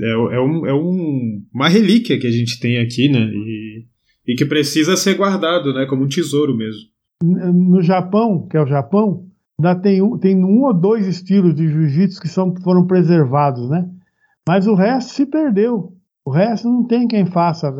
[0.00, 3.20] é, é, um, é um, uma relíquia que a gente tem aqui, né?
[3.20, 3.84] E,
[4.26, 5.86] e que precisa ser guardado, né?
[5.86, 6.82] Como um tesouro mesmo.
[7.22, 9.26] No Japão, que é o Japão,
[9.58, 13.88] ainda tem um, tem um ou dois estilos de jiu-jitsu que são, foram preservados, né?
[14.46, 15.92] Mas o resto se perdeu.
[16.24, 17.72] O resto não tem quem faça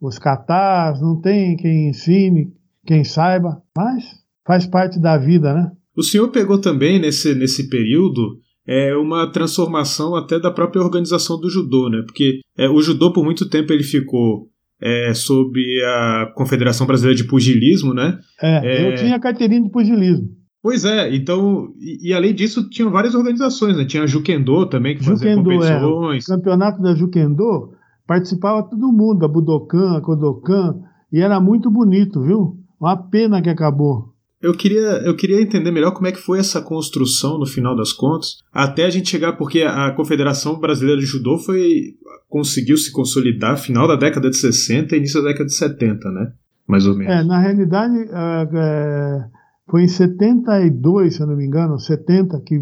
[0.00, 2.52] os catás, não tem quem ensine,
[2.86, 4.04] quem saiba, mas
[4.46, 5.70] faz parte da vida, né?
[5.96, 8.38] O senhor pegou também nesse, nesse período
[8.70, 12.02] é, uma transformação até da própria organização do judô, né?
[12.06, 14.48] Porque é, o judô por muito tempo ele ficou
[14.80, 18.16] é, sob a Confederação Brasileira de Pugilismo, né?
[18.40, 20.28] É, eu é, tinha carteirinha de pugilismo.
[20.62, 23.84] Pois é, então, e, e, além disso, tinha várias organizações, né?
[23.84, 25.54] Tinha a Jukendo também, que fazia Jukendo, é.
[25.56, 26.28] competições.
[26.28, 26.32] É.
[26.32, 27.72] O campeonato da Jukendo
[28.06, 30.80] participava todo mundo, a Budokan, a Kodokan,
[31.12, 32.56] e era muito bonito, viu?
[32.80, 34.10] Uma pena que acabou.
[34.42, 37.92] Eu queria, eu queria entender melhor como é que foi essa construção no final das
[37.92, 41.94] contas, até a gente chegar, porque a Confederação Brasileira de Judô foi
[42.26, 46.32] conseguiu se consolidar final da década de 60 e início da década de 70, né?
[46.66, 47.12] Mais ou menos.
[47.12, 49.24] É, na realidade, é,
[49.68, 52.56] foi em 72, se eu não me engano, 70, que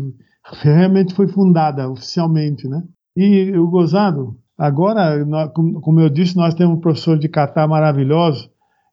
[0.62, 2.82] realmente foi fundada oficialmente, né?
[3.14, 8.50] E o gozado, agora, como eu disse, nós temos um professor de Catar maravilhoso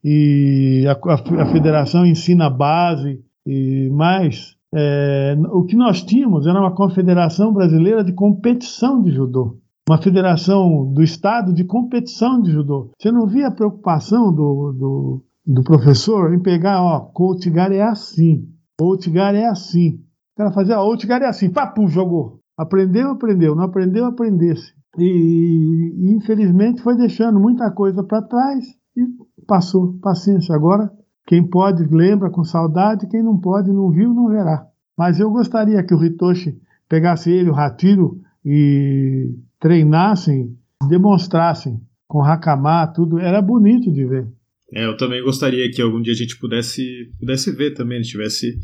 [0.07, 4.55] e a, a, a federação ensina a base e mais.
[4.73, 10.91] É, o que nós tínhamos era uma confederação brasileira de competição de judô uma federação
[10.91, 12.91] do estado de competição de judô.
[12.99, 18.49] Você não via a preocupação do, do, do professor em pegar, ó, Coutigar é assim,
[18.77, 19.99] Coutigar é assim.
[20.33, 22.39] O cara fazia, ó, é assim, papo, jogou.
[22.57, 24.73] Aprendeu, aprendeu, não aprendeu, aprendesse.
[24.97, 28.65] E infelizmente foi deixando muita coisa para trás
[28.97, 29.03] e
[29.45, 29.97] passou.
[30.01, 30.55] Paciência.
[30.55, 30.91] Agora,
[31.27, 34.67] quem pode lembra com saudade, quem não pode, não viu, não verá.
[34.97, 40.55] Mas eu gostaria que o Hitoshi pegasse ele, o Ratiro, e treinassem,
[40.87, 43.19] demonstrassem com Hakama, tudo.
[43.19, 44.27] Era bonito de ver.
[44.73, 48.57] É, eu também gostaria que algum dia a gente pudesse, pudesse ver também, tivesse.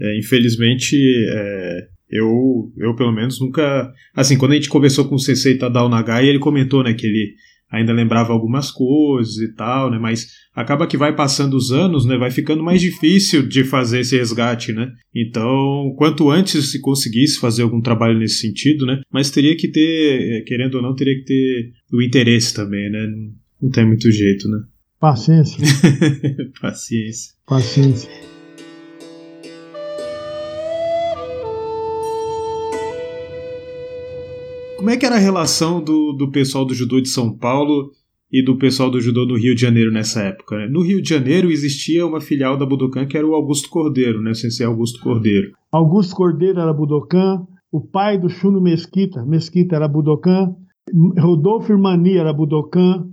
[0.00, 0.96] É, infelizmente,
[1.30, 3.92] é, eu, eu pelo menos nunca.
[4.14, 7.34] Assim, quando a gente conversou com o Sensei Tadao Nagai, ele comentou né, que ele
[7.70, 9.98] ainda lembrava algumas coisas e tal, né?
[9.98, 12.16] Mas acaba que vai passando os anos, né?
[12.16, 14.90] Vai ficando mais difícil de fazer esse resgate, né?
[15.14, 19.00] Então, quanto antes se conseguisse fazer algum trabalho nesse sentido, né?
[19.12, 23.06] Mas teria que ter, querendo ou não, teria que ter o interesse também, né?
[23.06, 23.30] Não,
[23.62, 24.58] não tem muito jeito, né?
[25.00, 25.58] Paciência.
[26.60, 27.34] Paciência.
[27.46, 28.37] Paciência.
[34.78, 37.90] Como é que era a relação do, do pessoal do judô de São Paulo
[38.32, 40.56] e do pessoal do judô no Rio de Janeiro nessa época?
[40.56, 40.68] Né?
[40.68, 44.34] No Rio de Janeiro existia uma filial da Budokan que era o Augusto Cordeiro, né?
[44.34, 45.50] Sensei Augusto Cordeiro.
[45.72, 50.54] Augusto Cordeiro era Budokan, o pai do Chuno Mesquita, Mesquita era Budokan,
[51.18, 53.08] Rodolfo Irmani era Budokan,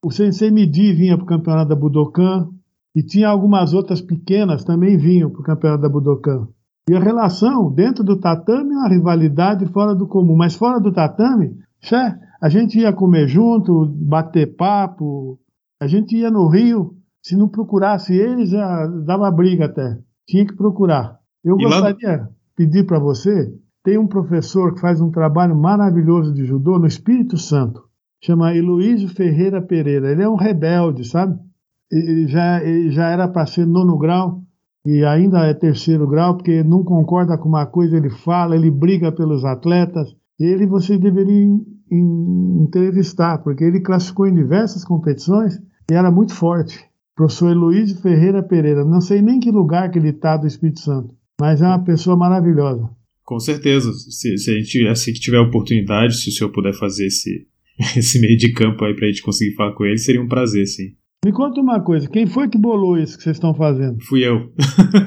[0.00, 2.48] o Sensei Midi vinha para o campeonato da Budokan
[2.94, 6.46] e tinha algumas outras pequenas também vinham para o campeonato da Budokan.
[6.88, 10.92] E a relação dentro do tatame é uma rivalidade fora do comum, mas fora do
[10.92, 11.56] tatame,
[12.40, 15.38] a gente ia comer junto, bater papo,
[15.80, 19.98] a gente ia no Rio, se não procurasse eles, já dava briga até.
[20.26, 21.18] Tinha que procurar.
[21.44, 22.16] Eu e gostaria lá...
[22.16, 23.52] de pedir para você,
[23.84, 27.88] tem um professor que faz um trabalho maravilhoso de judô no Espírito Santo
[28.22, 30.10] chama Heloísio Ferreira Pereira.
[30.10, 31.38] Ele é um rebelde, sabe?
[31.90, 34.42] Ele já, ele já era para ser nono grau
[34.90, 39.12] e ainda é terceiro grau, porque não concorda com uma coisa, ele fala, ele briga
[39.12, 40.16] pelos atletas.
[40.40, 41.46] Ele você deveria
[41.92, 45.58] entrevistar, porque ele classificou em diversas competições
[45.90, 46.82] e era muito forte.
[47.14, 48.82] Professor Heloísio Ferreira Pereira.
[48.82, 52.16] Não sei nem que lugar que ele está do Espírito Santo, mas é uma pessoa
[52.16, 52.88] maravilhosa.
[53.24, 53.92] Com certeza.
[53.92, 57.46] Se, se a gente assim que tiver oportunidade, se o senhor puder fazer esse,
[57.94, 60.94] esse meio de campo aí pra gente conseguir falar com ele, seria um prazer, sim.
[61.28, 64.02] Me conta uma coisa, quem foi que bolou isso que vocês estão fazendo?
[64.02, 64.50] Fui eu.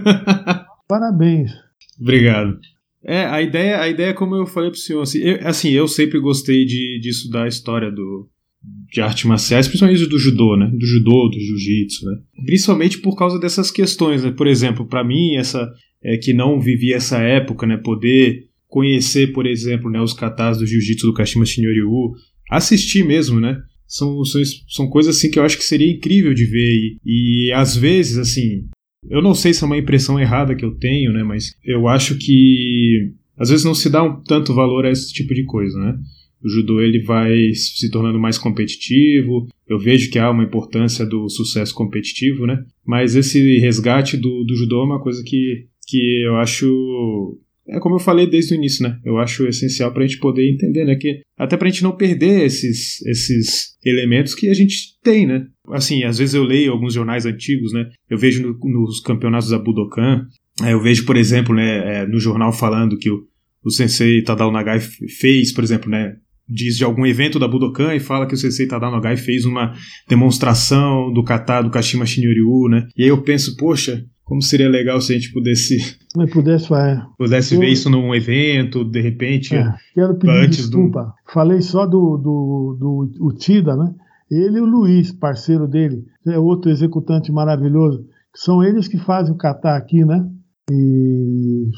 [0.87, 1.51] Parabéns.
[1.99, 2.59] Obrigado.
[3.03, 6.19] É, a ideia, a ideia como eu falei pro senhor, assim, eu, assim, eu sempre
[6.19, 8.29] gostei de, de estudar a história do,
[8.93, 10.67] de artes marciais, principalmente do judô, né?
[10.71, 12.19] Do judô, do jiu-jitsu, né?
[12.45, 14.29] Principalmente por causa dessas questões, né?
[14.29, 15.67] Por exemplo, para mim, essa
[16.03, 17.77] é, que não vivi essa época, né?
[17.77, 22.13] Poder conhecer, por exemplo, né, os katas do jiu-jitsu do Kashima Shinryu,
[22.51, 23.57] assistir mesmo, né?
[23.91, 27.51] São, são, são coisas assim que eu acho que seria incrível de ver e, e
[27.51, 28.69] às vezes, assim,
[29.09, 31.23] eu não sei se é uma impressão errada que eu tenho, né?
[31.23, 35.33] Mas eu acho que às vezes não se dá um tanto valor a esse tipo
[35.33, 35.99] de coisa, né?
[36.41, 39.47] O judô ele vai se tornando mais competitivo.
[39.67, 42.63] Eu vejo que há uma importância do sucesso competitivo, né?
[42.85, 47.37] Mas esse resgate do, do judô é uma coisa que, que eu acho
[47.67, 48.97] é como eu falei desde o início, né?
[49.05, 50.95] Eu acho essencial para a gente poder entender, né?
[50.95, 55.45] Que até para a gente não perder esses, esses elementos que a gente tem, né?
[55.69, 57.89] Assim, às vezes eu leio alguns jornais antigos, né?
[58.09, 60.27] Eu vejo no, nos campeonatos da Budokan,
[60.63, 63.23] é, eu vejo, por exemplo, né, é, no jornal falando que o,
[63.63, 66.15] o sensei Tadao Nagai fez, por exemplo, né?
[66.47, 69.73] Diz de algum evento da Budokan e fala que o sensei Tadao Nagai fez uma
[70.09, 72.87] demonstração do kata do Kashima Shinryu, né?
[72.97, 75.97] E aí eu penso, poxa, como seria legal se a gente pudesse
[76.31, 77.01] pudesse, é.
[77.17, 79.53] pudesse eu, ver isso num evento, de repente.
[79.53, 81.01] É, quero pedir antes desculpa.
[81.01, 81.33] Do...
[81.33, 83.93] Falei só do, do, do o Tida, né?
[84.31, 88.05] Ele e o Luiz, parceiro dele, é outro executante maravilhoso.
[88.33, 90.25] São eles que fazem o catar aqui, né?
[90.71, 91.69] E,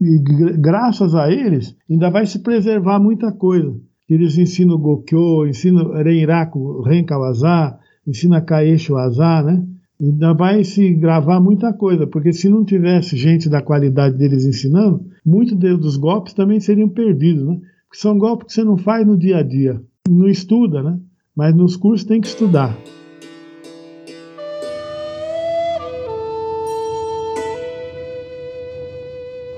[0.00, 0.22] e,
[0.56, 3.78] graças a eles ainda vai se preservar muita coisa.
[4.08, 7.76] Eles ensinam Gokyo, ensinam Renraku, Renkawaza,
[8.06, 9.62] ensinam Kaesho Aza, né?
[10.00, 15.04] Ainda vai se gravar muita coisa, porque se não tivesse gente da qualidade deles ensinando,
[15.24, 17.60] muitos dos golpes também seriam perdidos, né?
[17.86, 20.98] Porque são golpes que você não faz no dia a dia, não estuda, né?
[21.36, 22.76] Mas nos cursos tem que estudar.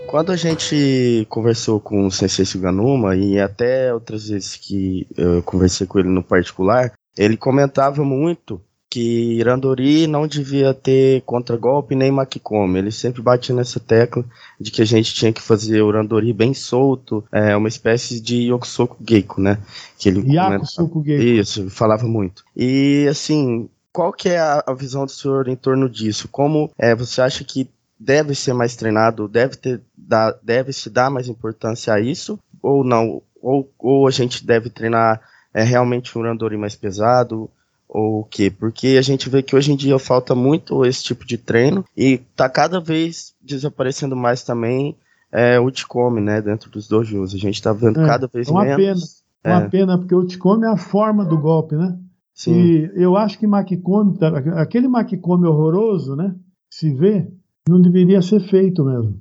[0.09, 5.87] Quando a gente conversou com o Sensei Suganuma e até outras vezes que eu conversei
[5.87, 8.61] com ele no particular, ele comentava muito
[8.93, 12.79] que Irandori não devia ter contragolpe nem Makikomi.
[12.79, 14.23] Ele sempre batia nessa tecla
[14.61, 18.51] de que a gente tinha que fazer o Irandori bem solto, é uma espécie de
[18.51, 19.59] Yokusoku Geiko, né?
[19.99, 21.23] Que ele Yakusoku Geiko.
[21.25, 22.45] Isso, falava muito.
[22.55, 26.29] E assim, qual que é a, a visão do senhor em torno disso?
[26.29, 31.11] Como é, você acha que deve ser mais treinado, deve ter dar, deve se dar
[31.11, 33.23] mais importância a isso ou não?
[33.41, 35.19] Ou, ou a gente deve treinar
[35.55, 37.49] é, realmente um Randori mais pesado?
[37.93, 38.51] Ou o quê?
[38.51, 42.19] Porque a gente vê que hoje em dia falta muito esse tipo de treino e
[42.35, 44.97] tá cada vez desaparecendo mais também
[45.31, 47.35] é, o Ticome, né, dentro dos dojos.
[47.35, 49.23] A gente tá vendo é, cada vez uma menos.
[49.43, 49.57] Pena.
[49.59, 49.69] Uma é.
[49.69, 51.99] pena, porque o Ticome é a forma do golpe, né?
[52.33, 52.55] Sim.
[52.55, 56.35] E eu acho que Makikomi, tá, aquele Makikomi horroroso, né,
[56.71, 57.29] se vê,
[57.69, 59.21] não deveria ser feito mesmo.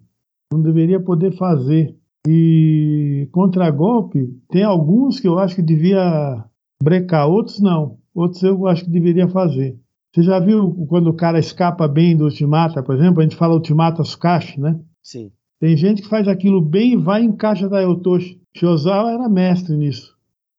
[0.53, 1.93] Não deveria poder fazer.
[2.25, 6.45] E contra golpe, tem alguns que eu acho que devia
[6.81, 9.77] brecar, outros não outros eu acho que deveria fazer.
[10.13, 13.21] Você já viu quando o cara escapa bem do ultimata, por exemplo?
[13.21, 14.77] A gente fala ultimata Sukashi, né?
[15.01, 15.31] Sim.
[15.59, 18.41] Tem gente que faz aquilo bem e vai e encaixa da Yotoshi.
[18.53, 20.15] Shozawa era mestre nisso.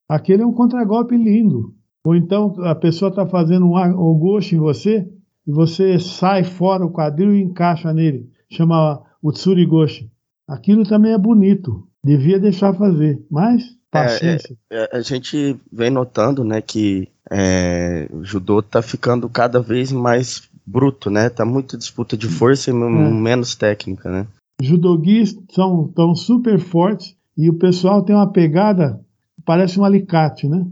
[0.09, 1.75] Aquele é um contragolpe lindo.
[2.05, 5.09] Ou então a pessoa está fazendo um ogoshi em você
[5.47, 8.31] e você sai fora o quadril e encaixa nele.
[8.51, 10.11] Chama o tsurigoshi.
[10.49, 11.87] Aquilo também é bonito.
[12.05, 14.57] Devia deixar fazer, mas paciência.
[14.71, 19.61] É, é, é, a gente vem notando, né, que é, o judô tá ficando cada
[19.61, 21.31] vez mais bruto, né?
[21.31, 22.77] Tá muito disputa de força e é.
[22.77, 24.27] menos técnica, né?
[24.61, 29.01] Judoguis são tão super fortes e o pessoal tem uma pegada
[29.45, 30.65] parece um alicate, né?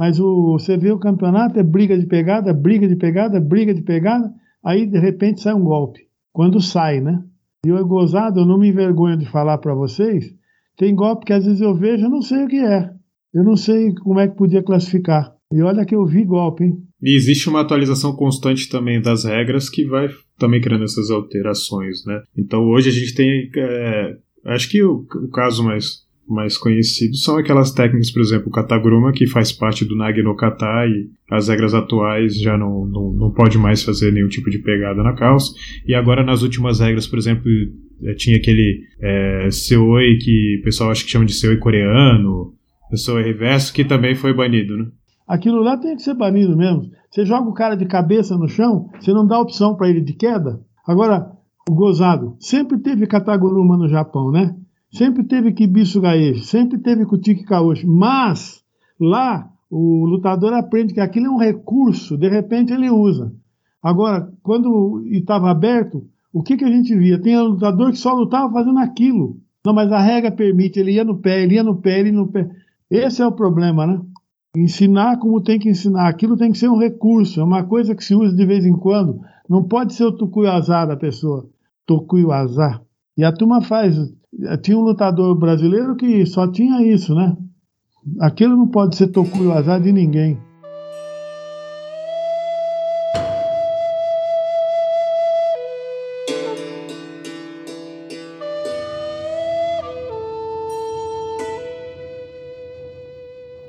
[0.00, 3.82] Mas o, você vê o campeonato é briga de pegada, briga de pegada, briga de
[3.82, 4.32] pegada,
[4.64, 6.08] aí de repente sai um golpe.
[6.32, 7.22] Quando sai, né?
[7.66, 10.32] E eu gozado, eu não me envergonho de falar para vocês,
[10.76, 12.92] tem golpe que às vezes eu vejo, eu não sei o que é.
[13.34, 15.34] Eu não sei como é que podia classificar.
[15.50, 16.76] E olha que eu vi golpe, hein?
[17.02, 22.22] E existe uma atualização constante também das regras que vai também criando essas alterações, né?
[22.36, 23.50] Então hoje a gente tem.
[23.56, 28.52] É, acho que o, o caso mais, mais conhecido são aquelas técnicas, por exemplo, o
[28.52, 33.12] Kataguruma, que faz parte do Nagi no Kata e as regras atuais já não, não,
[33.12, 35.54] não pode mais fazer nenhum tipo de pegada na calça.
[35.86, 37.50] E agora nas últimas regras, por exemplo,
[38.02, 42.52] é, tinha aquele é, Seoi que o pessoal acha que chama de Seoi coreano,
[42.94, 44.86] Seoi reverso, que também foi banido, né?
[45.28, 46.90] Aquilo lá tem que ser banido mesmo.
[47.10, 50.14] Você joga o cara de cabeça no chão, você não dá opção para ele de
[50.14, 50.60] queda.
[50.86, 51.30] Agora,
[51.68, 54.56] o gozado, sempre teve Kataguruma no Japão, né?
[54.90, 57.86] Sempre teve Kibisu Gaeshi, sempre teve Kutiki Kaoshi.
[57.86, 58.62] Mas,
[58.98, 63.30] lá, o lutador aprende que aquilo é um recurso, de repente ele usa.
[63.82, 67.20] Agora, quando estava aberto, o que, que a gente via?
[67.20, 69.36] Tem um lutador que só lutava fazendo aquilo.
[69.64, 72.14] Não, mas a regra permite, ele ia no pé, ele ia no pé, ele ia
[72.14, 72.48] no pé.
[72.90, 74.00] Esse é o problema, né?
[74.62, 76.08] Ensinar como tem que ensinar.
[76.08, 78.76] Aquilo tem que ser um recurso, é uma coisa que se usa de vez em
[78.76, 79.20] quando.
[79.48, 81.48] Não pode ser o tucuiazá da pessoa.
[81.86, 82.80] Tucuiazá.
[83.16, 83.96] E a turma faz.
[84.62, 87.36] Tinha um lutador brasileiro que só tinha isso, né?
[88.20, 90.38] Aquilo não pode ser tucuiazá de ninguém.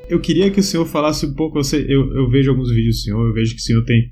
[0.09, 1.59] Eu queria que o senhor falasse um pouco.
[1.59, 4.09] Eu, sei, eu, eu, vejo alguns vídeos do senhor, eu vejo que o senhor tem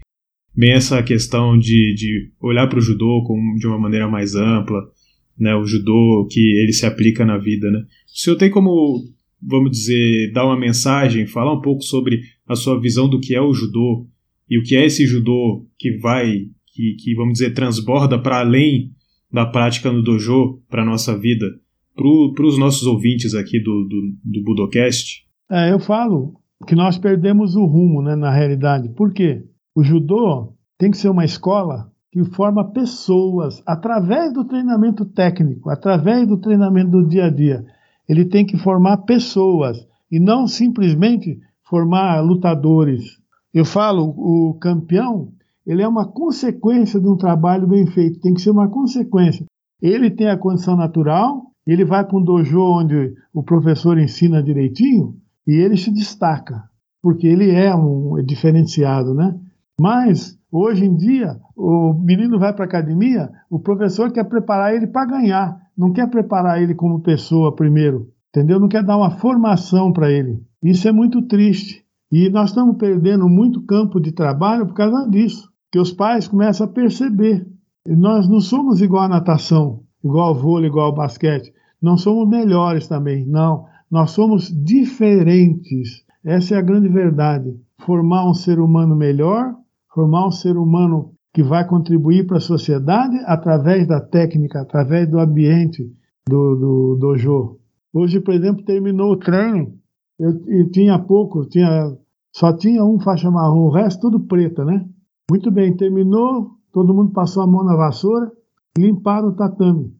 [0.55, 4.79] bem essa questão de, de olhar para o judô com, de uma maneira mais ampla,
[5.37, 5.55] né?
[5.55, 7.79] O judô que ele se aplica na vida, né?
[7.79, 9.03] O senhor tem como,
[9.41, 13.41] vamos dizer, dar uma mensagem, falar um pouco sobre a sua visão do que é
[13.41, 14.07] o judô
[14.49, 18.91] e o que é esse judô que vai, que, que vamos dizer, transborda para além
[19.31, 21.45] da prática no dojo para nossa vida,
[21.95, 25.26] para os nossos ouvintes aqui do, do, do Budocast?
[25.49, 26.33] É, eu falo
[26.65, 28.89] que nós perdemos o rumo, né, na realidade.
[28.89, 29.45] Por quê?
[29.75, 36.27] O judô tem que ser uma escola que forma pessoas através do treinamento técnico, através
[36.27, 37.65] do treinamento do dia a dia.
[38.09, 43.17] Ele tem que formar pessoas e não simplesmente formar lutadores.
[43.53, 45.29] Eu falo, o campeão,
[45.65, 49.45] ele é uma consequência de um trabalho bem feito, tem que ser uma consequência.
[49.81, 55.15] Ele tem a condição natural, ele vai para um dojo onde o professor ensina direitinho,
[55.47, 56.63] e ele se destaca,
[57.01, 59.39] porque ele é um diferenciado, né?
[59.79, 64.87] Mas, hoje em dia, o menino vai para a academia, o professor quer preparar ele
[64.87, 68.59] para ganhar, não quer preparar ele como pessoa primeiro, entendeu?
[68.59, 70.41] Não quer dar uma formação para ele.
[70.61, 71.85] Isso é muito triste.
[72.11, 76.65] E nós estamos perdendo muito campo de trabalho por causa disso, que os pais começam
[76.65, 77.45] a perceber.
[77.85, 81.53] Nós não somos igual a natação, igual ao vôlei, igual ao basquete.
[81.81, 83.65] Não somos melhores também, não.
[83.89, 86.03] Nós somos diferentes.
[86.23, 87.57] Essa é a grande verdade.
[87.79, 89.55] Formar um ser humano melhor,
[89.93, 95.19] formar um ser humano que vai contribuir para a sociedade através da técnica, através do
[95.19, 95.83] ambiente
[96.27, 97.59] do, do dojo.
[97.93, 99.73] Hoje, por exemplo, terminou o treino.
[100.19, 101.95] Eu, eu tinha pouco, tinha,
[102.35, 104.85] só tinha um faixa marrom, o resto tudo preta, né?
[105.29, 108.31] Muito bem, terminou, todo mundo passou a mão na vassoura,
[108.77, 109.93] limparam o tatame.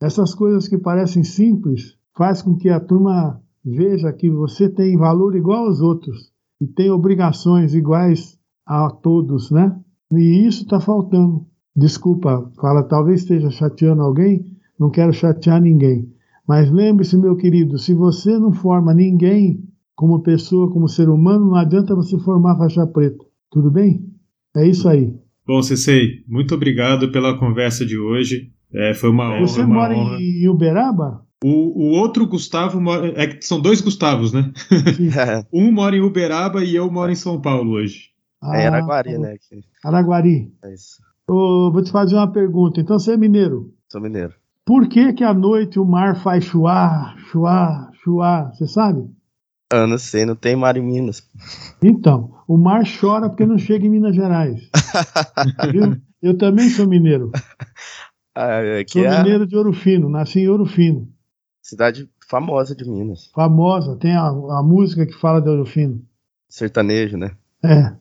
[0.00, 5.36] Essas coisas que parecem simples, faz com que a turma veja que você tem valor
[5.36, 9.76] igual aos outros e tem obrigações iguais a todos, né?
[10.12, 11.46] E isso está faltando.
[11.74, 14.44] Desculpa, fala, talvez esteja chateando alguém,
[14.78, 16.12] não quero chatear ninguém.
[16.46, 19.62] Mas lembre-se, meu querido, se você não forma ninguém
[19.94, 23.24] como pessoa, como ser humano, não adianta você formar faixa preta.
[23.50, 24.04] Tudo bem?
[24.56, 25.14] É isso aí.
[25.46, 28.52] Bom, Cecei, muito obrigado pela conversa de hoje.
[28.72, 29.40] É, foi uma honra.
[29.40, 30.18] Você uma mora honra.
[30.20, 31.24] em Uberaba?
[31.42, 34.52] O, o outro Gustavo mora, é, são dois Gustavos, né?
[35.52, 38.10] um mora em Uberaba e eu moro em São Paulo hoje.
[38.40, 39.36] Ah, é Araguari, né?
[39.84, 40.52] Araguari.
[40.64, 41.02] É isso.
[41.28, 42.80] Oh, vou te fazer uma pergunta.
[42.80, 43.72] Então você é mineiro?
[43.88, 44.34] Sou mineiro.
[44.64, 48.50] Por que que à noite o mar faz chuá, chuá, chuá?
[48.52, 49.10] Você sabe?
[49.72, 51.26] Eu não sei, não tem mar em Minas.
[51.82, 54.70] Então, o mar chora porque não chega em Minas Gerais.
[55.72, 55.96] Viu?
[56.20, 57.32] Eu também sou mineiro.
[58.34, 59.18] Ah, é sou é...
[59.18, 61.11] mineiro de Ouro Fino, nasci em Ouro Fino.
[61.72, 63.30] Cidade famosa de Minas.
[63.34, 66.02] Famosa, tem a, a música que fala de Ouro Fino.
[66.46, 67.30] Sertanejo, né?
[67.64, 67.94] É.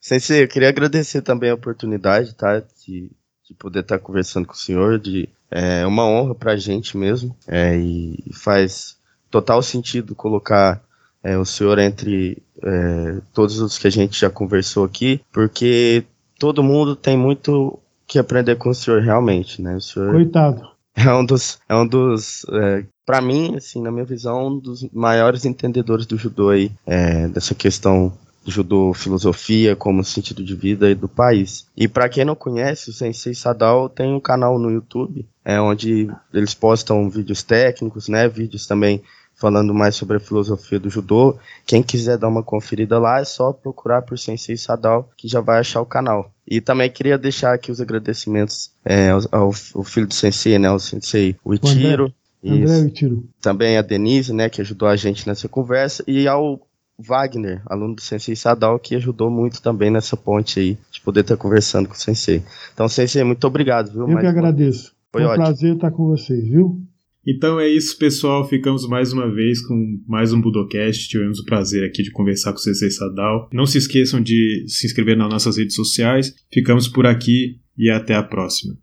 [0.00, 2.58] Sensei, eu queria agradecer também a oportunidade, tá?
[2.58, 3.10] De,
[3.44, 4.98] de poder estar conversando com o senhor.
[4.98, 7.36] De, é uma honra pra gente mesmo.
[7.46, 8.96] É, e faz
[9.30, 10.82] total sentido colocar
[11.22, 16.02] é, o senhor entre é, todos os que a gente já conversou aqui, porque
[16.38, 19.76] todo mundo tem muito que aprender com o senhor, realmente, né?
[19.76, 20.66] O senhor Coitado.
[20.96, 24.86] É um dos, é um dos é, para mim, assim, na minha visão, um dos
[24.92, 28.12] maiores entendedores do judô aí, é, dessa questão
[28.44, 31.66] do judô filosofia como sentido de vida e do país.
[31.74, 36.06] E para quem não conhece, o Sensei Sadal tem um canal no YouTube, é onde
[36.34, 39.02] eles postam vídeos técnicos, né, vídeos também
[39.34, 41.34] falando mais sobre a filosofia do judô.
[41.64, 45.60] Quem quiser dar uma conferida lá, é só procurar por Sensei Sadal, que já vai
[45.60, 46.30] achar o canal.
[46.46, 50.78] E também queria deixar aqui os agradecimentos é, ao, ao, filho do Sensei, né, o
[50.78, 52.12] Sensei Uitiro,
[52.44, 53.28] André Itiro.
[53.40, 56.60] Também a Denise, né, que ajudou a gente nessa conversa, e ao
[56.98, 61.36] Wagner, aluno do Sensei Sadal, que ajudou muito também nessa ponte aí, de poder estar
[61.36, 62.42] conversando com o Sensei.
[62.74, 64.02] Então, Sensei, muito obrigado, viu?
[64.02, 64.92] Eu Mais que agradeço.
[65.12, 65.44] Foi, Foi um ótimo.
[65.44, 66.80] prazer estar com vocês, viu?
[67.26, 68.48] Então é isso, pessoal.
[68.48, 71.08] Ficamos mais uma vez com mais um Budocast.
[71.08, 73.50] Tivemos o prazer aqui de conversar com o CC Sadal.
[73.52, 76.34] Não se esqueçam de se inscrever nas nossas redes sociais.
[76.50, 78.74] Ficamos por aqui e até a próxima.